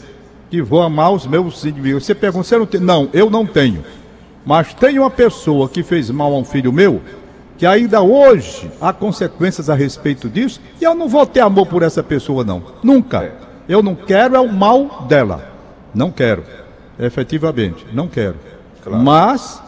que 0.50 0.60
vou 0.60 0.82
amar 0.82 1.12
os 1.12 1.26
meus 1.26 1.64
inimigos. 1.64 2.04
Você 2.04 2.14
pergunta, 2.14 2.44
você 2.44 2.58
não 2.58 2.66
tem? 2.66 2.80
Não, 2.80 3.08
eu 3.12 3.30
não 3.30 3.46
tenho. 3.46 3.84
Mas 4.44 4.74
tem 4.74 4.98
uma 4.98 5.10
pessoa 5.10 5.68
que 5.68 5.82
fez 5.82 6.10
mal 6.10 6.32
a 6.32 6.36
um 6.36 6.44
filho 6.44 6.72
meu, 6.72 7.00
que 7.56 7.64
ainda 7.64 8.02
hoje 8.02 8.70
há 8.80 8.92
consequências 8.92 9.70
a 9.70 9.74
respeito 9.74 10.28
disso, 10.28 10.60
e 10.80 10.84
eu 10.84 10.94
não 10.94 11.08
vou 11.08 11.24
ter 11.24 11.40
amor 11.40 11.66
por 11.66 11.82
essa 11.82 12.02
pessoa, 12.02 12.44
não. 12.44 12.62
Nunca. 12.82 13.32
Eu 13.68 13.82
não 13.82 13.94
quero 13.94 14.34
é 14.34 14.40
o 14.40 14.52
mal 14.52 15.06
dela. 15.08 15.48
Não 15.94 16.10
quero. 16.10 16.44
Efetivamente, 16.98 17.86
não 17.92 18.08
quero. 18.08 18.36
Claro. 18.82 19.02
Mas, 19.02 19.62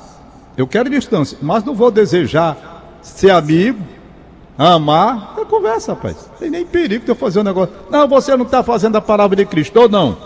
eu 0.56 0.66
quero 0.66 0.90
distância. 0.90 1.38
Mas 1.40 1.64
não 1.64 1.74
vou 1.74 1.90
desejar 1.90 2.98
ser 3.00 3.30
amigo, 3.30 3.80
amar. 4.58 5.34
É 5.38 5.44
conversa, 5.44 5.92
rapaz. 5.92 6.30
Tem 6.38 6.50
nem 6.50 6.64
perigo 6.64 7.04
de 7.04 7.10
eu 7.10 7.14
fazer 7.14 7.40
um 7.40 7.44
negócio. 7.44 7.74
Não, 7.90 8.06
você 8.08 8.36
não 8.36 8.44
está 8.44 8.62
fazendo 8.62 8.96
a 8.96 9.00
palavra 9.00 9.36
de 9.36 9.44
Cristo. 9.44 9.80
Ou 9.80 9.88
não. 9.88 10.16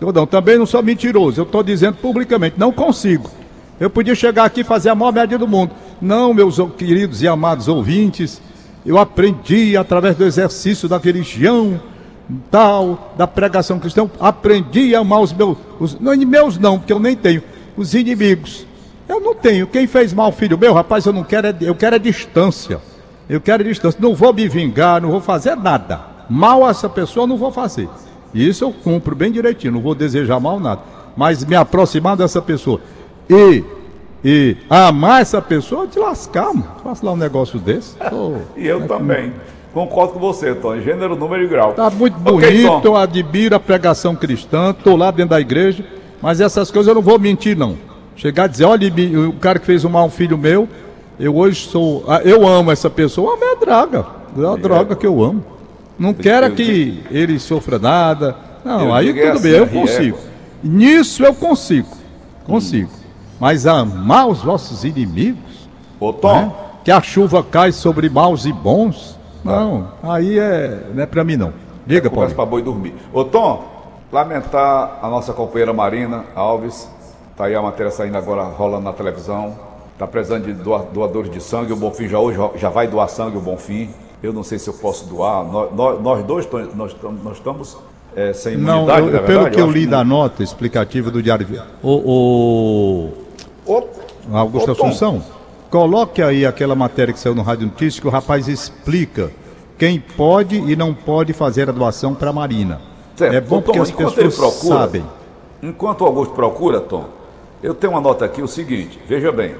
Ou 0.00 0.12
não. 0.12 0.26
Também 0.26 0.58
não 0.58 0.66
sou 0.66 0.82
mentiroso. 0.82 1.40
Eu 1.40 1.44
estou 1.44 1.62
dizendo 1.62 1.96
publicamente. 1.96 2.56
Não 2.58 2.72
consigo. 2.72 3.30
Eu 3.78 3.90
podia 3.90 4.14
chegar 4.14 4.44
aqui 4.44 4.60
e 4.60 4.64
fazer 4.64 4.90
a 4.90 4.94
maior 4.94 5.12
média 5.12 5.36
do 5.36 5.48
mundo. 5.48 5.72
Não, 6.00 6.32
meus 6.32 6.58
queridos 6.76 7.22
e 7.22 7.28
amados 7.28 7.66
ouvintes, 7.66 8.40
eu 8.86 8.98
aprendi 8.98 9.76
através 9.76 10.16
do 10.16 10.24
exercício 10.24 10.88
da 10.88 10.98
religião, 10.98 11.80
tal, 12.50 13.14
da 13.16 13.26
pregação 13.26 13.78
cristã, 13.80 14.08
aprendi 14.20 14.94
a 14.94 15.00
amar 15.00 15.20
os 15.20 15.32
meus, 15.32 15.58
os, 15.80 15.98
não, 15.98 16.16
meus 16.16 16.58
não, 16.58 16.78
porque 16.78 16.92
eu 16.92 17.00
nem 17.00 17.16
tenho, 17.16 17.42
os 17.76 17.94
inimigos. 17.94 18.66
Eu 19.08 19.20
não 19.20 19.34
tenho. 19.34 19.66
Quem 19.66 19.86
fez 19.86 20.12
mal 20.12 20.32
filho 20.32 20.56
meu, 20.56 20.72
rapaz, 20.72 21.04
eu 21.04 21.12
não 21.12 21.24
quero, 21.24 21.48
é, 21.48 21.56
eu 21.60 21.74
quero 21.74 21.96
é 21.96 21.98
distância. 21.98 22.80
Eu 23.28 23.40
quero 23.40 23.64
distância. 23.64 23.98
Não 24.00 24.14
vou 24.14 24.32
me 24.32 24.48
vingar, 24.48 25.00
não 25.00 25.10
vou 25.10 25.20
fazer 25.20 25.56
nada. 25.56 26.00
Mal 26.28 26.64
a 26.64 26.70
essa 26.70 26.88
pessoa 26.88 27.26
não 27.26 27.36
vou 27.36 27.50
fazer. 27.50 27.88
Isso 28.34 28.64
eu 28.64 28.72
cumpro 28.72 29.14
bem 29.14 29.30
direitinho, 29.30 29.74
não 29.74 29.80
vou 29.80 29.94
desejar 29.94 30.40
mal 30.40 30.58
nada. 30.58 30.80
Mas 31.16 31.44
me 31.44 31.54
aproximar 31.54 32.16
dessa 32.16 32.42
pessoa 32.42 32.80
e, 33.30 33.62
e 34.24 34.56
amar 34.68 35.22
essa 35.22 35.40
pessoa, 35.40 35.86
te 35.86 35.98
lascar, 35.98 36.46
mano. 36.46 36.66
Faça 36.82 37.06
lá 37.06 37.12
um 37.12 37.16
negócio 37.16 37.58
desse. 37.58 37.96
Oh, 38.12 38.36
e 38.56 38.66
eu 38.66 38.82
é 38.82 38.86
também. 38.86 39.30
Que... 39.30 39.54
Concordo 39.74 40.12
com 40.14 40.20
você, 40.20 40.54
Tom. 40.54 40.78
Gênero, 40.80 41.16
número 41.16 41.42
e 41.42 41.48
grau. 41.48 41.72
Tá 41.72 41.90
muito 41.90 42.16
bonito, 42.18 42.70
okay, 42.70 42.88
eu 42.88 42.96
admiro 42.96 43.56
a 43.56 43.60
pregação 43.60 44.14
cristã, 44.14 44.72
tô 44.72 44.94
lá 44.94 45.10
dentro 45.10 45.30
da 45.30 45.40
igreja, 45.40 45.84
mas 46.22 46.40
essas 46.40 46.70
coisas 46.70 46.88
eu 46.88 46.94
não 46.94 47.02
vou 47.02 47.18
mentir, 47.18 47.56
não. 47.56 47.76
Chegar 48.14 48.44
a 48.44 48.46
dizer, 48.46 48.64
olha, 48.64 48.88
o 49.28 49.32
cara 49.32 49.58
que 49.58 49.66
fez 49.66 49.84
um 49.84 49.88
mal 49.88 50.06
um 50.06 50.10
filho 50.10 50.38
meu, 50.38 50.68
eu 51.18 51.36
hoje 51.36 51.68
sou. 51.68 52.04
Ah, 52.08 52.20
eu 52.24 52.46
amo 52.46 52.70
essa 52.70 52.90
pessoa, 52.90 53.34
amo 53.34 53.44
é 53.44 53.56
droga. 53.56 54.06
É 54.36 54.46
a 54.46 54.56
droga 54.56 54.96
que 54.96 55.06
eu 55.06 55.22
amo. 55.22 55.44
Não 55.98 56.12
quero 56.12 56.50
que 56.52 57.02
ele 57.10 57.38
sofra 57.38 57.78
nada. 57.78 58.36
Não, 58.64 58.92
aí 58.92 59.12
tudo 59.12 59.40
bem, 59.40 59.52
eu 59.52 59.66
consigo. 59.66 60.18
Nisso 60.62 61.24
eu 61.24 61.34
consigo. 61.34 61.88
Consigo. 62.46 62.90
Mas 63.38 63.66
amar 63.66 64.28
os 64.28 64.42
vossos 64.42 64.84
inimigos. 64.84 65.68
Ô, 66.00 66.12
Tom. 66.12 66.34
Né? 66.34 66.52
Que 66.84 66.90
a 66.90 67.00
chuva 67.00 67.42
cai 67.42 67.72
sobre 67.72 68.08
maus 68.10 68.44
e 68.44 68.52
bons. 68.52 69.18
Não, 69.44 69.88
aí 70.02 70.38
é, 70.38 70.86
não 70.94 71.02
é 71.02 71.06
pra 71.06 71.22
mim 71.22 71.36
não. 71.36 71.52
Diga, 71.86 72.10
Paulo. 72.10 72.34
para 72.34 72.46
boi 72.46 72.62
dormir. 72.62 72.94
Ô, 73.12 73.24
Tom, 73.24 73.64
lamentar 74.10 74.98
a 75.02 75.08
nossa 75.08 75.32
companheira 75.32 75.72
Marina 75.72 76.24
Alves. 76.34 76.88
Tá 77.36 77.44
aí 77.46 77.54
a 77.54 77.60
matéria 77.60 77.90
saindo 77.90 78.16
agora, 78.16 78.44
rolando 78.44 78.84
na 78.84 78.92
televisão. 78.92 79.54
Tá 79.98 80.06
precisando 80.06 80.44
de 80.44 80.52
doadores 80.52 81.30
de 81.30 81.40
sangue. 81.40 81.72
O 81.72 81.76
Bonfim 81.76 82.08
já 82.08 82.18
hoje 82.18 82.38
já 82.56 82.68
vai 82.68 82.88
doar 82.88 83.08
sangue, 83.08 83.36
o 83.36 83.40
Bonfim. 83.40 83.90
Eu 84.22 84.32
não 84.32 84.42
sei 84.42 84.58
se 84.58 84.68
eu 84.68 84.74
posso 84.74 85.06
doar. 85.06 85.44
Nós, 85.44 86.00
nós 86.02 86.24
dois 86.24 86.48
nós, 86.74 86.96
nós 87.22 87.36
estamos 87.36 87.76
é, 88.16 88.32
sem 88.32 88.54
imunidade, 88.54 88.86
não, 88.86 88.98
eu, 88.98 89.04
verdade, 89.12 89.26
pelo 89.26 89.50
que 89.50 89.60
eu, 89.60 89.66
eu 89.66 89.72
li 89.72 89.86
da 89.86 90.04
nota 90.04 90.42
explicativa 90.42 91.10
do 91.10 91.22
Diário... 91.22 91.46
O, 91.82 93.10
o... 93.66 93.82
Augusto 94.32 94.70
Assunção, 94.70 95.22
coloque 95.68 96.22
aí 96.22 96.46
aquela 96.46 96.74
matéria 96.74 97.12
que 97.12 97.18
saiu 97.18 97.34
no 97.34 97.42
Rádio 97.42 97.66
Notícias 97.66 98.00
que 98.00 98.06
o 98.06 98.10
rapaz 98.10 98.48
explica 98.48 99.30
quem 99.76 100.00
pode 100.00 100.56
e 100.56 100.76
não 100.76 100.94
pode 100.94 101.32
fazer 101.32 101.68
a 101.68 101.72
doação 101.72 102.14
para 102.14 102.30
a 102.30 102.32
Marina. 102.32 102.80
Certo. 103.16 103.34
É 103.34 103.40
bom 103.40 103.56
Tom, 103.60 103.62
porque 103.62 103.78
as 103.80 103.90
pessoas 103.90 104.36
procura, 104.36 104.78
sabem. 104.78 105.04
Enquanto 105.62 106.02
o 106.02 106.04
Augusto 106.04 106.34
procura, 106.34 106.80
Tom, 106.80 107.04
eu 107.62 107.74
tenho 107.74 107.92
uma 107.92 108.00
nota 108.00 108.24
aqui, 108.24 108.40
o 108.40 108.48
seguinte, 108.48 108.98
veja 109.06 109.30
bem. 109.30 109.54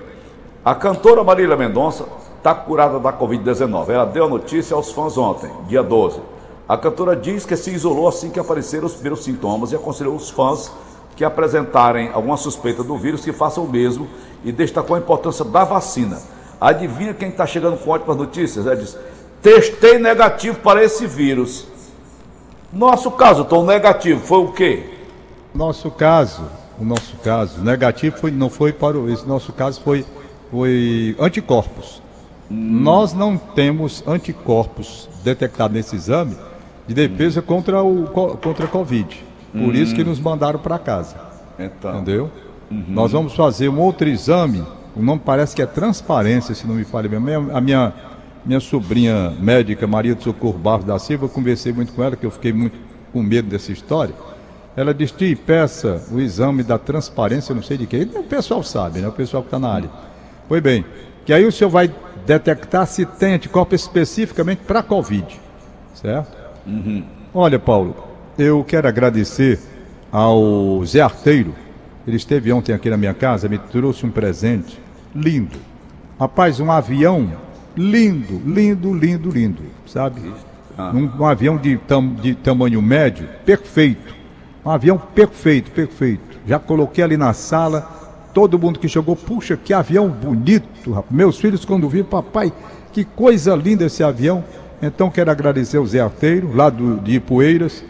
A 0.64 0.74
cantora 0.74 1.22
Marília 1.22 1.58
Mendonça 1.58 2.06
está 2.38 2.54
curada 2.54 2.98
da 2.98 3.12
Covid-19. 3.12 3.90
Ela 3.90 4.06
deu 4.06 4.24
a 4.24 4.28
notícia 4.28 4.74
aos 4.74 4.90
fãs 4.90 5.18
ontem, 5.18 5.50
dia 5.68 5.82
12. 5.82 6.18
A 6.66 6.78
cantora 6.78 7.14
diz 7.14 7.44
que 7.44 7.54
se 7.54 7.70
isolou 7.70 8.08
assim 8.08 8.30
que 8.30 8.40
apareceram 8.40 8.86
os 8.86 8.94
primeiros 8.94 9.22
sintomas 9.22 9.72
e 9.72 9.76
aconselhou 9.76 10.16
os 10.16 10.30
fãs 10.30 10.72
que 11.16 11.22
apresentarem 11.22 12.10
alguma 12.14 12.38
suspeita 12.38 12.82
do 12.82 12.96
vírus 12.96 13.22
que 13.22 13.30
façam 13.30 13.64
o 13.64 13.68
mesmo 13.68 14.08
e 14.42 14.50
destacou 14.50 14.96
a 14.96 14.98
importância 14.98 15.44
da 15.44 15.64
vacina. 15.64 16.18
Adivinha 16.58 17.12
quem 17.12 17.28
está 17.28 17.46
chegando 17.46 17.76
com 17.76 17.90
ótimas 17.90 18.16
notícias? 18.16 18.66
Ela 18.66 18.76
diz: 18.76 18.96
testei 19.42 19.98
negativo 19.98 20.60
para 20.60 20.82
esse 20.82 21.06
vírus. 21.06 21.66
Nosso 22.72 23.10
caso, 23.10 23.44
Tom, 23.44 23.66
negativo, 23.66 24.18
foi 24.24 24.38
o 24.38 24.50
quê? 24.50 24.94
Nosso 25.54 25.90
caso, 25.90 26.42
o 26.80 26.84
nosso 26.86 27.16
caso, 27.22 27.62
negativo 27.62 28.16
foi, 28.16 28.30
não 28.30 28.48
foi 28.48 28.72
para 28.72 28.98
o. 28.98 29.10
Esse 29.10 29.28
nosso 29.28 29.52
caso 29.52 29.82
foi, 29.82 30.06
foi 30.50 31.16
anticorpos. 31.18 32.02
Hum. 32.50 32.80
Nós 32.82 33.12
não 33.12 33.36
temos 33.36 34.02
anticorpos 34.06 35.08
detectados 35.22 35.76
nesse 35.76 35.96
exame 35.96 36.36
de 36.86 36.94
defesa 36.94 37.40
contra, 37.40 37.82
o, 37.82 38.06
contra 38.06 38.66
a 38.66 38.68
Covid. 38.68 39.24
Por 39.52 39.60
uhum. 39.60 39.72
isso 39.72 39.94
que 39.94 40.04
nos 40.04 40.20
mandaram 40.20 40.58
para 40.58 40.78
casa. 40.78 41.16
Então. 41.58 41.96
Entendeu? 41.96 42.30
Uhum. 42.70 42.84
Nós 42.88 43.12
vamos 43.12 43.34
fazer 43.34 43.68
um 43.68 43.78
outro 43.78 44.08
exame. 44.08 44.64
O 44.94 45.02
nome 45.02 45.22
parece 45.24 45.54
que 45.54 45.62
é 45.62 45.66
transparência, 45.66 46.54
se 46.54 46.66
não 46.66 46.74
me 46.74 46.84
falha 46.84 47.08
bem. 47.08 47.18
A 47.52 47.60
minha, 47.60 47.92
minha 48.44 48.60
sobrinha 48.60 49.30
médica, 49.40 49.86
Maria 49.86 50.14
do 50.14 50.22
Socorro 50.22 50.58
Barros 50.58 50.84
da 50.84 50.98
Silva, 50.98 51.24
eu 51.24 51.28
conversei 51.28 51.72
muito 51.72 51.92
com 51.92 52.02
ela, 52.02 52.16
que 52.16 52.26
eu 52.26 52.30
fiquei 52.30 52.52
muito 52.52 52.76
com 53.12 53.22
medo 53.22 53.48
dessa 53.48 53.72
história. 53.72 54.14
Ela 54.76 54.92
disse, 54.92 55.36
peça 55.36 56.02
o 56.10 56.18
exame 56.18 56.64
da 56.64 56.78
transparência, 56.78 57.54
não 57.54 57.62
sei 57.62 57.78
de 57.78 57.86
quê. 57.86 58.08
O 58.12 58.24
pessoal 58.24 58.62
sabe, 58.62 58.98
né? 58.98 59.08
O 59.08 59.12
pessoal 59.12 59.42
que 59.42 59.46
está 59.46 59.58
na 59.58 59.68
área. 59.68 59.90
Pois 60.48 60.62
bem, 60.62 60.84
que 61.24 61.32
aí 61.32 61.44
o 61.44 61.52
senhor 61.52 61.70
vai 61.70 61.92
detectar 62.26 62.86
se 62.86 63.04
tem 63.04 63.34
anticorpo 63.34 63.74
especificamente 63.74 64.62
para 64.66 64.80
a 64.80 64.82
Covid. 64.82 65.40
Certo? 65.94 66.36
Uhum. 66.66 67.04
Olha, 67.32 67.58
Paulo, 67.58 67.96
eu 68.38 68.62
quero 68.64 68.88
agradecer 68.88 69.58
ao 70.10 70.84
Zé 70.84 71.00
Arteiro. 71.00 71.54
Ele 72.06 72.16
esteve 72.16 72.52
ontem 72.52 72.72
aqui 72.72 72.90
na 72.90 72.96
minha 72.96 73.14
casa, 73.14 73.48
me 73.48 73.58
trouxe 73.58 74.04
um 74.04 74.10
presente 74.10 74.78
lindo. 75.14 75.58
Rapaz, 76.18 76.60
um 76.60 76.70
avião 76.70 77.32
lindo, 77.76 78.40
lindo, 78.46 78.94
lindo, 78.94 79.30
lindo, 79.30 79.62
sabe? 79.86 80.32
Ah. 80.76 80.92
Um, 80.94 81.22
um, 81.22 81.24
avião 81.24 81.56
de, 81.56 81.76
tam, 81.78 82.14
de 82.14 82.34
tamanho 82.34 82.80
médio, 82.82 83.28
perfeito. 83.44 84.14
Um 84.64 84.70
avião 84.70 84.98
perfeito, 84.98 85.70
perfeito. 85.70 86.38
Já 86.46 86.58
coloquei 86.58 87.02
ali 87.02 87.16
na 87.16 87.32
sala, 87.32 88.03
todo 88.34 88.58
mundo 88.58 88.80
que 88.80 88.88
chegou, 88.88 89.14
puxa, 89.14 89.56
que 89.56 89.72
avião 89.72 90.08
bonito, 90.08 90.90
rapaz. 90.90 91.10
Meus 91.10 91.38
filhos, 91.38 91.64
quando 91.64 91.88
viram, 91.88 92.06
papai, 92.06 92.52
que 92.92 93.04
coisa 93.04 93.54
linda 93.54 93.84
esse 93.84 94.02
avião. 94.02 94.44
Então 94.82 95.08
quero 95.08 95.30
agradecer 95.30 95.78
o 95.78 95.86
Zé 95.86 96.00
Arteiro, 96.00 96.54
lá 96.54 96.68
do, 96.68 96.96
de 96.96 97.12
Ipueiras. 97.12 97.84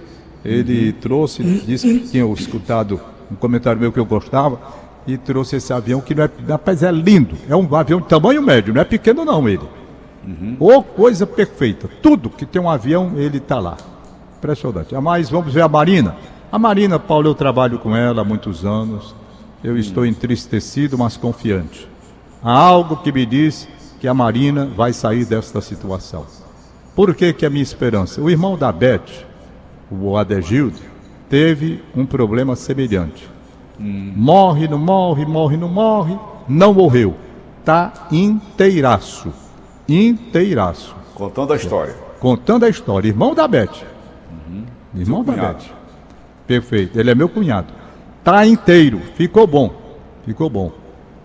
Ele 0.45 0.91
uhum. 0.91 1.01
trouxe, 1.01 1.43
disse 1.67 1.89
que 1.89 2.09
tinha 2.11 2.27
escutado 2.27 3.01
um 3.33 3.35
comentário 3.35 3.81
meu 3.81 3.91
que 3.91 3.99
eu 3.99 4.05
gostava, 4.05 4.61
e 5.07 5.17
trouxe 5.17 5.57
esse 5.57 5.73
avião 5.73 6.01
que 6.01 6.15
não 6.15 6.25
é, 6.25 6.31
rapaz, 6.49 6.83
é 6.83 6.93
lindo. 6.93 7.35
É 7.49 7.57
um 7.57 7.75
avião 7.75 8.01
de 8.01 8.07
tamanho 8.07 8.43
médio, 8.43 8.73
não 8.73 8.81
é 8.81 8.85
pequeno 8.85 9.25
não 9.25 9.49
ele. 9.49 9.63
Uhum. 10.27 10.57
Ou 10.61 10.83
coisa 10.83 11.27
perfeita. 11.27 11.89
Tudo 12.03 12.29
que 12.29 12.45
tem 12.45 12.61
um 12.61 12.69
avião, 12.69 13.13
ele 13.17 13.39
está 13.39 13.59
lá. 13.59 13.77
Impressionante. 14.39 14.95
Mas 14.95 15.31
vamos 15.31 15.53
ver 15.53 15.63
a 15.63 15.69
Marina. 15.69 16.17
A 16.53 16.59
Marina, 16.59 16.99
Paulo, 16.99 17.29
eu 17.29 17.35
trabalho 17.35 17.79
com 17.79 17.97
ela 17.97 18.21
há 18.23 18.25
muitos 18.25 18.65
anos. 18.65 19.15
Eu 19.64 19.79
estou 19.79 20.05
entristecido, 20.05 20.98
mas 20.98 21.16
confiante. 21.16 21.88
Há 22.42 22.53
algo 22.53 22.98
que 22.98 23.11
me 23.11 23.24
diz 23.24 23.66
que 23.98 24.07
a 24.07 24.12
Marina 24.12 24.66
vai 24.66 24.92
sair 24.92 25.24
desta 25.24 25.62
situação. 25.62 26.27
Por 26.94 27.14
que, 27.14 27.33
que 27.33 27.46
é 27.46 27.48
a 27.48 27.50
minha 27.50 27.62
esperança? 27.62 28.20
O 28.20 28.29
irmão 28.29 28.59
da 28.59 28.70
Beth, 28.70 29.24
o 29.90 30.18
Adegildo, 30.18 30.79
teve 31.31 31.83
um 31.96 32.05
problema 32.05 32.55
semelhante. 32.55 33.27
Morre, 33.79 34.68
não 34.68 34.79
morre, 34.79 35.24
morre, 35.24 35.57
não 35.57 35.68
morre. 35.68 36.18
não 36.46 36.74
morreu. 36.74 37.14
Tá 37.64 38.07
inteiraço. 38.12 39.33
Inteiraço. 39.88 40.94
Contando 41.14 41.55
a 41.55 41.57
história. 41.57 41.96
Contando 42.20 42.64
a 42.64 42.68
história. 42.68 43.09
Irmão 43.09 43.35
da 43.35 43.48
Beth. 43.48 43.83
Uhum. 44.31 44.64
Irmão 44.94 45.24
Seu 45.24 45.33
da 45.33 45.40
cunhado. 45.40 45.59
Beth. 45.64 45.74
Perfeito. 46.46 47.00
Ele 47.00 47.11
é 47.11 47.14
meu 47.14 47.31
cunhado. 47.31 47.84
Tá 48.25 48.47
inteiro. 48.47 49.03
Ficou 49.15 49.47
bom. 49.47 49.71
Ficou 50.25 50.49
bom. 50.49 50.73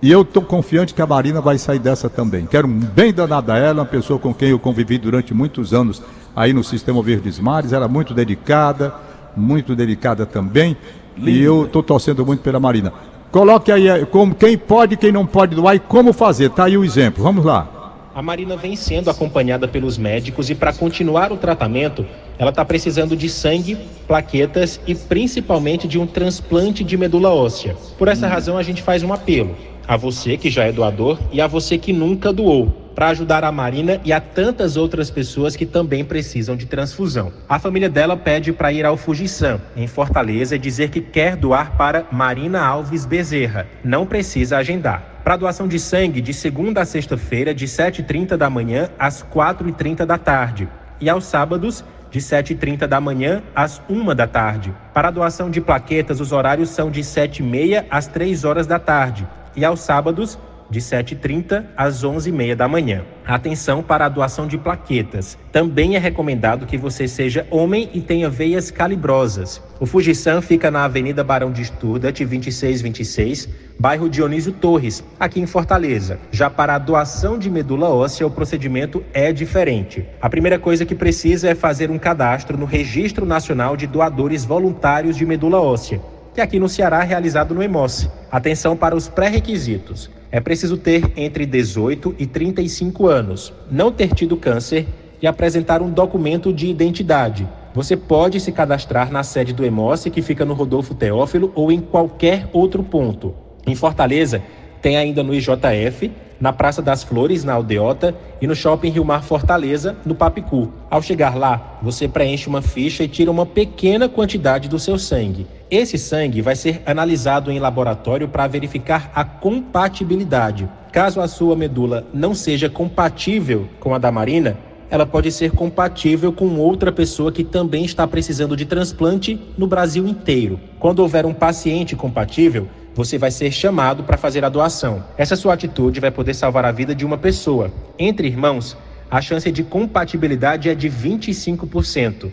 E 0.02 0.12
eu 0.12 0.22
estou 0.22 0.44
confiante 0.44 0.94
que 0.94 1.02
a 1.02 1.08
Marina 1.08 1.40
vai 1.40 1.58
sair 1.58 1.80
dessa 1.80 2.10
também. 2.10 2.46
Quero 2.46 2.68
um 2.68 2.80
bem 2.80 3.14
danado 3.14 3.52
a 3.52 3.58
ela, 3.58 3.82
uma 3.82 3.86
pessoa 3.86 4.20
com 4.20 4.34
quem 4.34 4.50
eu 4.50 4.60
convivi 4.60 4.98
durante 4.98 5.34
muitos 5.34 5.74
anos 5.74 6.02
aí 6.36 6.52
no 6.52 6.64
Sistema 6.64 7.02
Verdes 7.02 7.40
Mares. 7.40 7.72
Era 7.72 7.88
muito 7.88 8.14
dedicada, 8.14 8.94
muito 9.36 9.76
dedicada 9.76 10.26
também. 10.26 10.76
Linda. 11.18 11.32
E 11.32 11.42
eu 11.42 11.66
estou 11.66 11.82
torcendo 11.82 12.26
muito 12.26 12.42
pela 12.42 12.60
Marina. 12.60 12.94
Coloque 13.32 13.72
aí 13.72 13.88
eh, 13.88 14.06
como 14.06 14.34
quem 14.34 14.58
pode, 14.58 14.98
quem 14.98 15.12
não 15.12 15.26
pode 15.26 15.56
doar 15.56 15.76
e 15.76 15.80
como 15.80 16.12
fazer. 16.12 16.50
Tá 16.50 16.66
aí 16.66 16.78
o 16.78 16.84
exemplo. 16.84 17.24
Vamos 17.24 17.46
lá. 17.46 17.68
A 18.14 18.22
Marina 18.22 18.58
vem 18.58 18.76
sendo 18.76 19.10
acompanhada 19.10 19.68
pelos 19.68 19.98
médicos 19.98 20.50
e 20.50 20.56
para 20.56 20.74
continuar 20.74 21.32
o 21.32 21.38
tratamento, 21.38 22.06
ela 22.40 22.50
está 22.50 22.66
precisando 22.66 23.16
de 23.16 23.30
sangue, 23.30 23.78
plaquetas 24.08 24.80
e 24.88 24.96
principalmente 24.96 25.88
de 25.88 26.00
um 26.00 26.08
transplante 26.08 26.84
de 26.84 26.98
medula 26.98 27.30
óssea. 27.30 27.76
Por 27.98 28.08
essa 28.08 28.26
hum. 28.26 28.30
razão, 28.30 28.58
a 28.58 28.64
gente 28.64 28.82
faz 28.82 29.04
um 29.04 29.14
apelo 29.14 29.56
a 29.90 29.98
você 29.98 30.38
que 30.38 30.52
já 30.52 30.66
é 30.66 30.72
doador 30.72 31.18
e 31.32 31.42
a 31.42 31.48
você 31.48 31.76
que 31.76 31.92
nunca 31.92 32.32
doou, 32.32 32.68
para 32.94 33.08
ajudar 33.10 33.44
a 33.44 33.52
Marina 33.52 34.00
e 34.06 34.14
a 34.14 34.22
tantas 34.22 34.78
outras 34.78 35.10
pessoas 35.10 35.56
que 35.56 35.66
também 35.66 36.06
precisam 36.06 36.56
de 36.56 36.68
transfusão. 36.68 37.34
A 37.50 37.58
família 37.58 37.90
dela 37.90 38.16
pede 38.16 38.54
para 38.54 38.72
ir 38.72 38.86
ao 38.86 38.96
Fujisan, 38.96 39.60
em 39.76 39.88
Fortaleza, 39.88 40.56
e 40.56 40.60
dizer 40.60 40.92
que 40.92 41.02
quer 41.02 41.36
doar 41.36 41.76
para 41.76 42.06
Marina 42.12 42.64
Alves 42.64 43.04
Bezerra. 43.04 43.66
Não 43.84 44.06
precisa 44.06 44.58
agendar. 44.58 45.22
Para 45.24 45.38
doação 45.38 45.68
de 45.68 45.80
sangue, 45.80 46.22
de 46.22 46.36
segunda 46.36 46.82
a 46.82 46.86
sexta-feira, 46.86 47.52
de 47.52 47.66
7h30 47.66 48.38
da 48.38 48.48
manhã 48.48 48.92
às 49.00 49.24
4h30 49.24 50.06
da 50.06 50.20
tarde. 50.20 50.70
E 51.02 51.10
aos 51.10 51.26
sábados, 51.26 51.84
de 52.12 52.20
7h30 52.20 52.88
da 52.88 53.00
manhã 53.00 53.42
às 53.56 53.82
1 53.90 54.16
da 54.16 54.28
tarde. 54.28 54.74
Para 54.94 55.10
a 55.10 55.12
doação 55.12 55.50
de 55.50 55.62
plaquetas, 55.62 56.20
os 56.20 56.32
horários 56.32 56.70
são 56.70 56.90
de 56.90 57.02
7h30 57.02 57.86
às 57.90 58.08
3 58.08 58.46
horas 58.46 58.68
da 58.68 58.80
tarde 58.80 59.28
e 59.56 59.66
aos 59.66 59.82
sábados, 59.82 60.38
de 60.70 60.80
7h30 60.80 61.66
às 61.76 62.04
11h30 62.04 62.56
da 62.56 62.68
manhã. 62.68 63.04
Atenção 63.26 63.82
para 63.84 64.06
a 64.06 64.10
doação 64.10 64.48
de 64.48 64.58
plaquetas. 64.58 65.38
Também 65.52 65.96
é 65.96 66.00
recomendado 66.00 66.66
que 66.66 66.78
você 66.78 67.08
seja 67.08 67.46
homem 67.50 67.90
e 67.94 68.02
tenha 68.02 68.30
veias 68.30 68.72
calibrosas. 68.72 69.62
O 69.80 69.86
Fujisan 69.86 70.42
fica 70.42 70.70
na 70.70 70.84
Avenida 70.86 71.24
Barão 71.24 71.52
de 71.52 71.64
Sturdat, 71.64 72.20
2626, 72.20 73.50
bairro 73.80 74.10
Dionísio 74.10 74.52
Torres, 74.52 75.04
aqui 75.20 75.40
em 75.40 75.46
Fortaleza. 75.46 76.20
Já 76.32 76.50
para 76.50 76.76
a 76.76 76.80
doação 76.80 77.38
de 77.38 77.50
medula 77.50 77.90
óssea, 77.90 78.28
o 78.28 78.32
procedimento 78.32 79.04
é 79.14 79.32
diferente. 79.32 80.06
A 80.22 80.30
primeira 80.30 80.60
coisa 80.60 80.86
que 80.86 80.96
precisa 80.96 81.50
é 81.50 81.56
fazer 81.56 81.90
um 81.90 82.00
cadastro 82.00 82.58
no 82.58 82.66
Registro 82.66 83.26
Nacional 83.26 83.78
de 83.78 83.88
Doadores 83.88 84.44
Voluntários 84.44 85.16
de 85.16 85.26
Medula 85.26 85.62
Óssea 85.62 86.02
que 86.32 86.42
aqui 86.42 86.60
no 86.60 86.70
Ceará 86.70 87.04
é 87.04 87.06
realizado 87.06 87.54
no 87.54 87.62
EMOS. 87.62 88.10
Atenção 88.32 88.78
para 88.78 88.96
os 88.96 89.10
pré-requisitos. 89.10 90.10
É 90.32 90.40
preciso 90.40 90.78
ter 90.78 91.12
entre 91.18 91.46
18 91.46 92.16
e 92.20 92.28
35 92.28 93.08
anos, 93.08 93.52
não 93.70 93.92
ter 93.92 94.14
tido 94.14 94.38
câncer 94.38 94.88
e 95.20 95.26
apresentar 95.26 95.82
um 95.82 95.90
documento 95.90 96.54
de 96.54 96.68
identidade. 96.68 97.48
Você 97.74 97.98
pode 97.98 98.40
se 98.40 98.52
cadastrar 98.52 99.12
na 99.12 99.24
sede 99.24 99.54
do 99.54 99.66
EMOS, 99.66 100.06
que 100.06 100.22
fica 100.22 100.46
no 100.46 100.54
Rodolfo 100.54 100.94
Teófilo, 100.94 101.52
ou 101.56 101.72
em 101.72 101.80
qualquer 101.80 102.48
outro 102.54 102.84
ponto. 102.84 103.34
Em 103.66 103.76
Fortaleza, 103.76 104.44
tem 104.82 104.98
ainda 104.98 105.24
no 105.24 105.34
IJF, 105.34 106.12
na 106.40 106.54
Praça 106.54 106.82
das 106.82 107.04
Flores, 107.04 107.44
na 107.44 107.54
Aldeota, 107.54 108.16
e 108.42 108.48
no 108.48 108.56
Shopping 108.56 108.90
Rio 108.90 109.04
Mar 109.04 109.24
Fortaleza, 109.24 109.98
no 110.06 110.16
Papicu. 110.16 110.72
Ao 110.90 111.02
chegar 111.02 111.36
lá, 111.36 111.78
você 111.82 112.08
preenche 112.08 112.48
uma 112.48 112.62
ficha 112.62 113.04
e 113.04 113.08
tira 113.08 113.30
uma 113.30 113.46
pequena 113.46 114.08
quantidade 114.08 114.70
do 114.70 114.80
seu 114.80 114.98
sangue. 114.98 115.46
Esse 115.70 115.98
sangue 115.98 116.42
vai 116.42 116.56
ser 116.56 116.82
analisado 116.86 117.52
em 117.52 117.60
laboratório 117.60 118.28
para 118.28 118.48
verificar 118.48 119.12
a 119.14 119.24
compatibilidade. 119.24 120.70
Caso 120.92 121.22
a 121.22 121.28
sua 121.28 121.56
medula 121.56 122.08
não 122.14 122.34
seja 122.34 122.70
compatível 122.70 123.68
com 123.80 123.94
a 123.94 123.98
da 123.98 124.12
Marina, 124.12 124.58
ela 124.90 125.06
pode 125.06 125.32
ser 125.32 125.52
compatível 125.52 126.34
com 126.34 126.58
outra 126.58 126.92
pessoa 126.92 127.32
que 127.32 127.44
também 127.44 127.86
está 127.86 128.08
precisando 128.08 128.58
de 128.58 128.66
transplante 128.66 129.40
no 129.56 129.68
Brasil 129.68 130.08
inteiro. 130.08 130.60
Quando 130.80 131.00
houver 131.00 131.28
um 131.28 131.34
paciente 131.34 131.96
compatível, 131.96 132.68
você 133.00 133.18
vai 133.18 133.32
ser 133.32 133.50
chamado 133.50 134.04
para 134.04 134.18
fazer 134.18 134.44
a 134.44 134.50
doação. 134.50 135.06
Essa 135.18 135.38
sua 135.38 135.54
atitude 135.54 136.02
vai 136.02 136.12
poder 136.12 136.34
salvar 136.34 136.66
a 136.66 136.72
vida 136.74 136.94
de 136.94 137.06
uma 137.06 137.18
pessoa. 137.18 137.72
Entre 137.98 138.28
irmãos, 138.28 138.76
a 139.10 139.22
chance 139.22 139.50
de 139.54 139.64
compatibilidade 139.64 140.68
é 140.68 140.76
de 140.76 140.90
25%. 140.90 142.30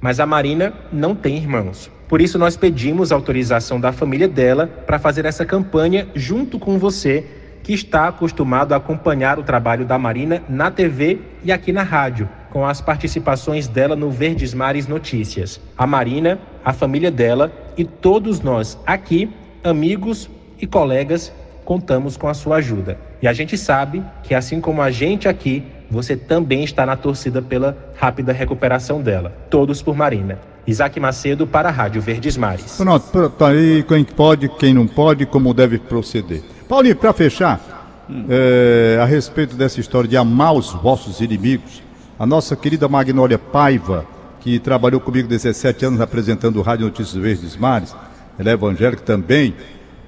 Mas 0.00 0.18
a 0.18 0.26
Marina 0.26 0.74
não 0.92 1.14
tem 1.14 1.36
irmãos. 1.36 1.88
Por 2.08 2.20
isso, 2.20 2.36
nós 2.36 2.56
pedimos 2.56 3.12
autorização 3.12 3.78
da 3.80 3.92
família 3.92 4.26
dela 4.26 4.66
para 4.66 4.98
fazer 4.98 5.24
essa 5.24 5.46
campanha 5.46 6.08
junto 6.16 6.58
com 6.58 6.80
você, 6.80 7.24
que 7.62 7.72
está 7.72 8.08
acostumado 8.08 8.72
a 8.72 8.78
acompanhar 8.78 9.38
o 9.38 9.44
trabalho 9.44 9.84
da 9.84 10.00
Marina 10.00 10.42
na 10.48 10.68
TV 10.68 11.20
e 11.44 11.52
aqui 11.52 11.70
na 11.70 11.84
rádio, 11.84 12.28
com 12.50 12.66
as 12.66 12.80
participações 12.80 13.68
dela 13.68 13.94
no 13.94 14.10
Verdes 14.10 14.52
Mares 14.52 14.88
Notícias. 14.88 15.60
A 15.76 15.86
Marina, 15.86 16.40
a 16.64 16.72
família 16.72 17.12
dela 17.12 17.52
e 17.76 17.84
todos 17.84 18.40
nós 18.40 18.76
aqui 18.84 19.30
amigos 19.62 20.28
e 20.60 20.66
colegas, 20.66 21.32
contamos 21.64 22.16
com 22.16 22.28
a 22.28 22.34
sua 22.34 22.56
ajuda. 22.56 22.98
E 23.20 23.28
a 23.28 23.32
gente 23.32 23.58
sabe 23.58 24.02
que, 24.22 24.34
assim 24.34 24.60
como 24.60 24.80
a 24.80 24.90
gente 24.90 25.28
aqui, 25.28 25.62
você 25.90 26.16
também 26.16 26.64
está 26.64 26.86
na 26.86 26.96
torcida 26.96 27.42
pela 27.42 27.76
rápida 27.94 28.32
recuperação 28.32 29.00
dela. 29.00 29.32
Todos 29.50 29.82
por 29.82 29.96
Marina. 29.96 30.38
Isaac 30.66 31.00
Macedo 31.00 31.46
para 31.46 31.70
a 31.70 31.72
Rádio 31.72 32.02
Verdes 32.02 32.36
Mares. 32.36 32.76
Pronto, 32.76 33.06
pronto 33.10 33.44
aí 33.44 33.82
quem 33.82 34.04
pode, 34.04 34.48
quem 34.50 34.74
não 34.74 34.86
pode, 34.86 35.24
como 35.24 35.54
deve 35.54 35.78
proceder. 35.78 36.42
Paulinho, 36.68 36.94
para 36.94 37.12
fechar, 37.14 38.04
hum. 38.08 38.26
é, 38.28 38.98
a 39.00 39.06
respeito 39.06 39.56
dessa 39.56 39.80
história 39.80 40.08
de 40.08 40.16
amar 40.16 40.52
os 40.52 40.72
vossos 40.72 41.20
inimigos, 41.20 41.82
a 42.18 42.26
nossa 42.26 42.54
querida 42.54 42.86
Magnólia 42.86 43.38
Paiva, 43.38 44.06
que 44.40 44.58
trabalhou 44.58 45.00
comigo 45.00 45.26
17 45.26 45.86
anos 45.86 46.00
apresentando 46.02 46.56
o 46.56 46.62
Rádio 46.62 46.84
Notícias 46.84 47.14
Verdes 47.14 47.56
Mares, 47.56 47.94
ela 48.38 48.50
é 48.50 48.52
evangélica 48.52 49.02
também. 49.02 49.54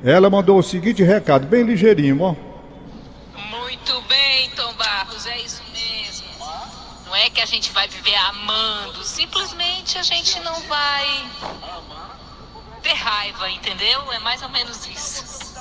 Ela 0.05 0.31
mandou 0.31 0.59
o 0.59 0.63
seguinte 0.63 1.03
recado, 1.03 1.47
bem 1.47 1.65
ligeirinho, 1.65 2.23
ó. 2.23 2.35
Muito 3.37 4.01
bem, 4.03 4.49
Tom 4.51 4.73
Barros, 4.75 5.27
é 5.27 5.41
isso 5.41 5.63
mesmo. 5.73 6.27
Não 7.07 7.17
é 7.17 7.29
que 7.29 7.41
a 7.41 7.47
gente 7.47 7.71
vai 7.73 7.89
viver 7.89 8.15
amando, 8.15 9.03
simplesmente 9.03 9.99
a 9.99 10.03
gente 10.03 10.39
não 10.41 10.55
vai 10.63 11.31
ter 12.83 12.95
raiva, 12.95 13.51
entendeu? 13.51 14.13
É 14.13 14.19
mais 14.21 14.43
ou 14.43 14.49
menos 14.49 14.87
isso. 14.87 15.55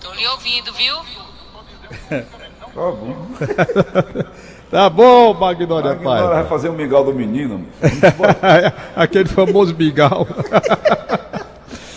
Tô 0.00 0.12
lhe 0.14 0.26
ouvindo, 0.26 0.72
viu? 0.72 0.96
Tá 2.68 2.92
bom. 2.92 3.26
Tá 4.70 4.90
bom, 4.90 5.32
Magnólia 5.32 5.94
Pai. 5.94 6.22
vai 6.22 6.44
fazer 6.44 6.68
um 6.68 6.74
mingau 6.74 7.02
do 7.02 7.14
menino. 7.14 7.62
Aquele 8.94 9.28
famoso 9.28 9.74
mingau. 9.74 10.26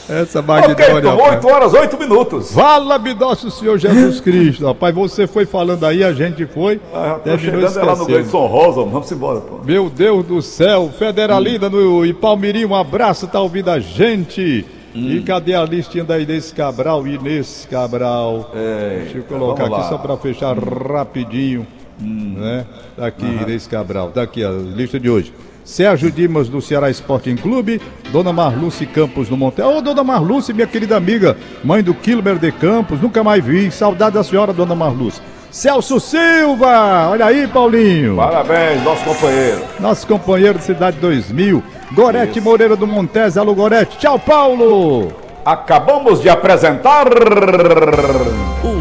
Essa 0.07 0.41
Magnólia. 0.41 1.13
Ok, 1.13 1.31
8 1.31 1.47
horas, 1.47 1.73
8 1.73 1.97
minutos. 1.97 2.53
Fala-me, 2.53 3.13
nosso 3.13 3.49
Senhor 3.49 3.77
Jesus 3.77 4.19
Cristo. 4.19 4.65
Rapaz, 4.65 4.93
você 4.93 5.25
foi 5.25 5.45
falando 5.45 5.85
aí, 5.85 6.03
a 6.03 6.11
gente 6.11 6.45
foi. 6.45 6.81
Ah, 6.93 7.19
chegando 7.37 7.85
lá 7.85 7.95
no 7.95 8.05
Gleison 8.05 8.45
Rosa, 8.45 8.83
vamos 8.83 9.11
embora, 9.11 9.39
pô. 9.39 9.59
Meu 9.63 9.89
Deus 9.89 10.25
do 10.25 10.41
céu, 10.41 10.89
Federalina 10.97 11.67
hum. 11.67 11.69
no 11.69 12.05
Ipalmirim, 12.05 12.65
um 12.65 12.75
abraço, 12.75 13.27
tá 13.27 13.39
ouvindo 13.39 13.69
a 13.69 13.79
gente. 13.79 14.65
Hum. 14.93 15.11
E 15.11 15.21
cadê 15.21 15.55
a 15.55 15.63
listinha 15.63 16.03
da 16.03 16.19
Inês 16.19 16.51
Cabral? 16.51 17.07
Inês 17.07 17.65
Cabral. 17.71 18.51
É, 18.53 19.03
Deixa 19.03 19.17
eu 19.19 19.23
colocar 19.23 19.65
aqui 19.65 19.87
só 19.87 19.97
para 19.97 20.17
fechar 20.17 20.57
hum. 20.57 20.93
rapidinho. 20.93 21.65
Hum. 22.01 22.35
Né? 22.37 22.65
Aqui, 22.97 23.25
uhum. 23.25 23.41
Inês 23.43 23.67
Cabral. 23.67 24.11
Tá 24.11 24.23
aqui 24.23 24.43
a 24.43 24.49
lista 24.49 24.99
de 24.99 25.09
hoje. 25.09 25.33
Sérgio 25.63 26.11
Dimas 26.11 26.49
do 26.49 26.59
Ceará 26.59 26.89
Sporting 26.89 27.35
Clube, 27.35 27.79
Dona 28.11 28.33
Marluce 28.33 28.85
Campos 28.85 29.29
no 29.29 29.37
Monte. 29.37 29.61
Ô, 29.61 29.77
oh, 29.77 29.81
Dona 29.81 30.03
Marluce, 30.03 30.53
minha 30.53 30.65
querida 30.65 30.97
amiga, 30.97 31.37
mãe 31.63 31.83
do 31.83 31.93
Kilmer 31.93 32.39
de 32.39 32.51
Campos, 32.51 32.99
nunca 32.99 33.23
mais 33.23 33.45
vi. 33.45 33.69
Saudade 33.71 34.15
da 34.15 34.23
senhora, 34.23 34.51
Dona 34.51 34.75
Marluce. 34.75 35.21
Celso 35.51 35.99
Silva, 35.99 37.09
olha 37.09 37.25
aí, 37.25 37.45
Paulinho. 37.45 38.15
Parabéns, 38.15 38.81
nosso 38.83 39.03
companheiro. 39.03 39.61
Nosso 39.79 40.07
companheiro 40.07 40.57
de 40.57 40.63
Cidade 40.63 40.97
2000. 40.97 41.61
Gorete 41.93 42.39
Isso. 42.39 42.41
Moreira 42.41 42.75
do 42.75 42.87
Montes, 42.87 43.37
alô 43.37 43.53
Gorete. 43.53 43.97
Tchau, 43.97 44.17
Paulo. 44.17 45.13
Acabamos 45.43 46.21
de 46.21 46.29
apresentar. 46.29 47.05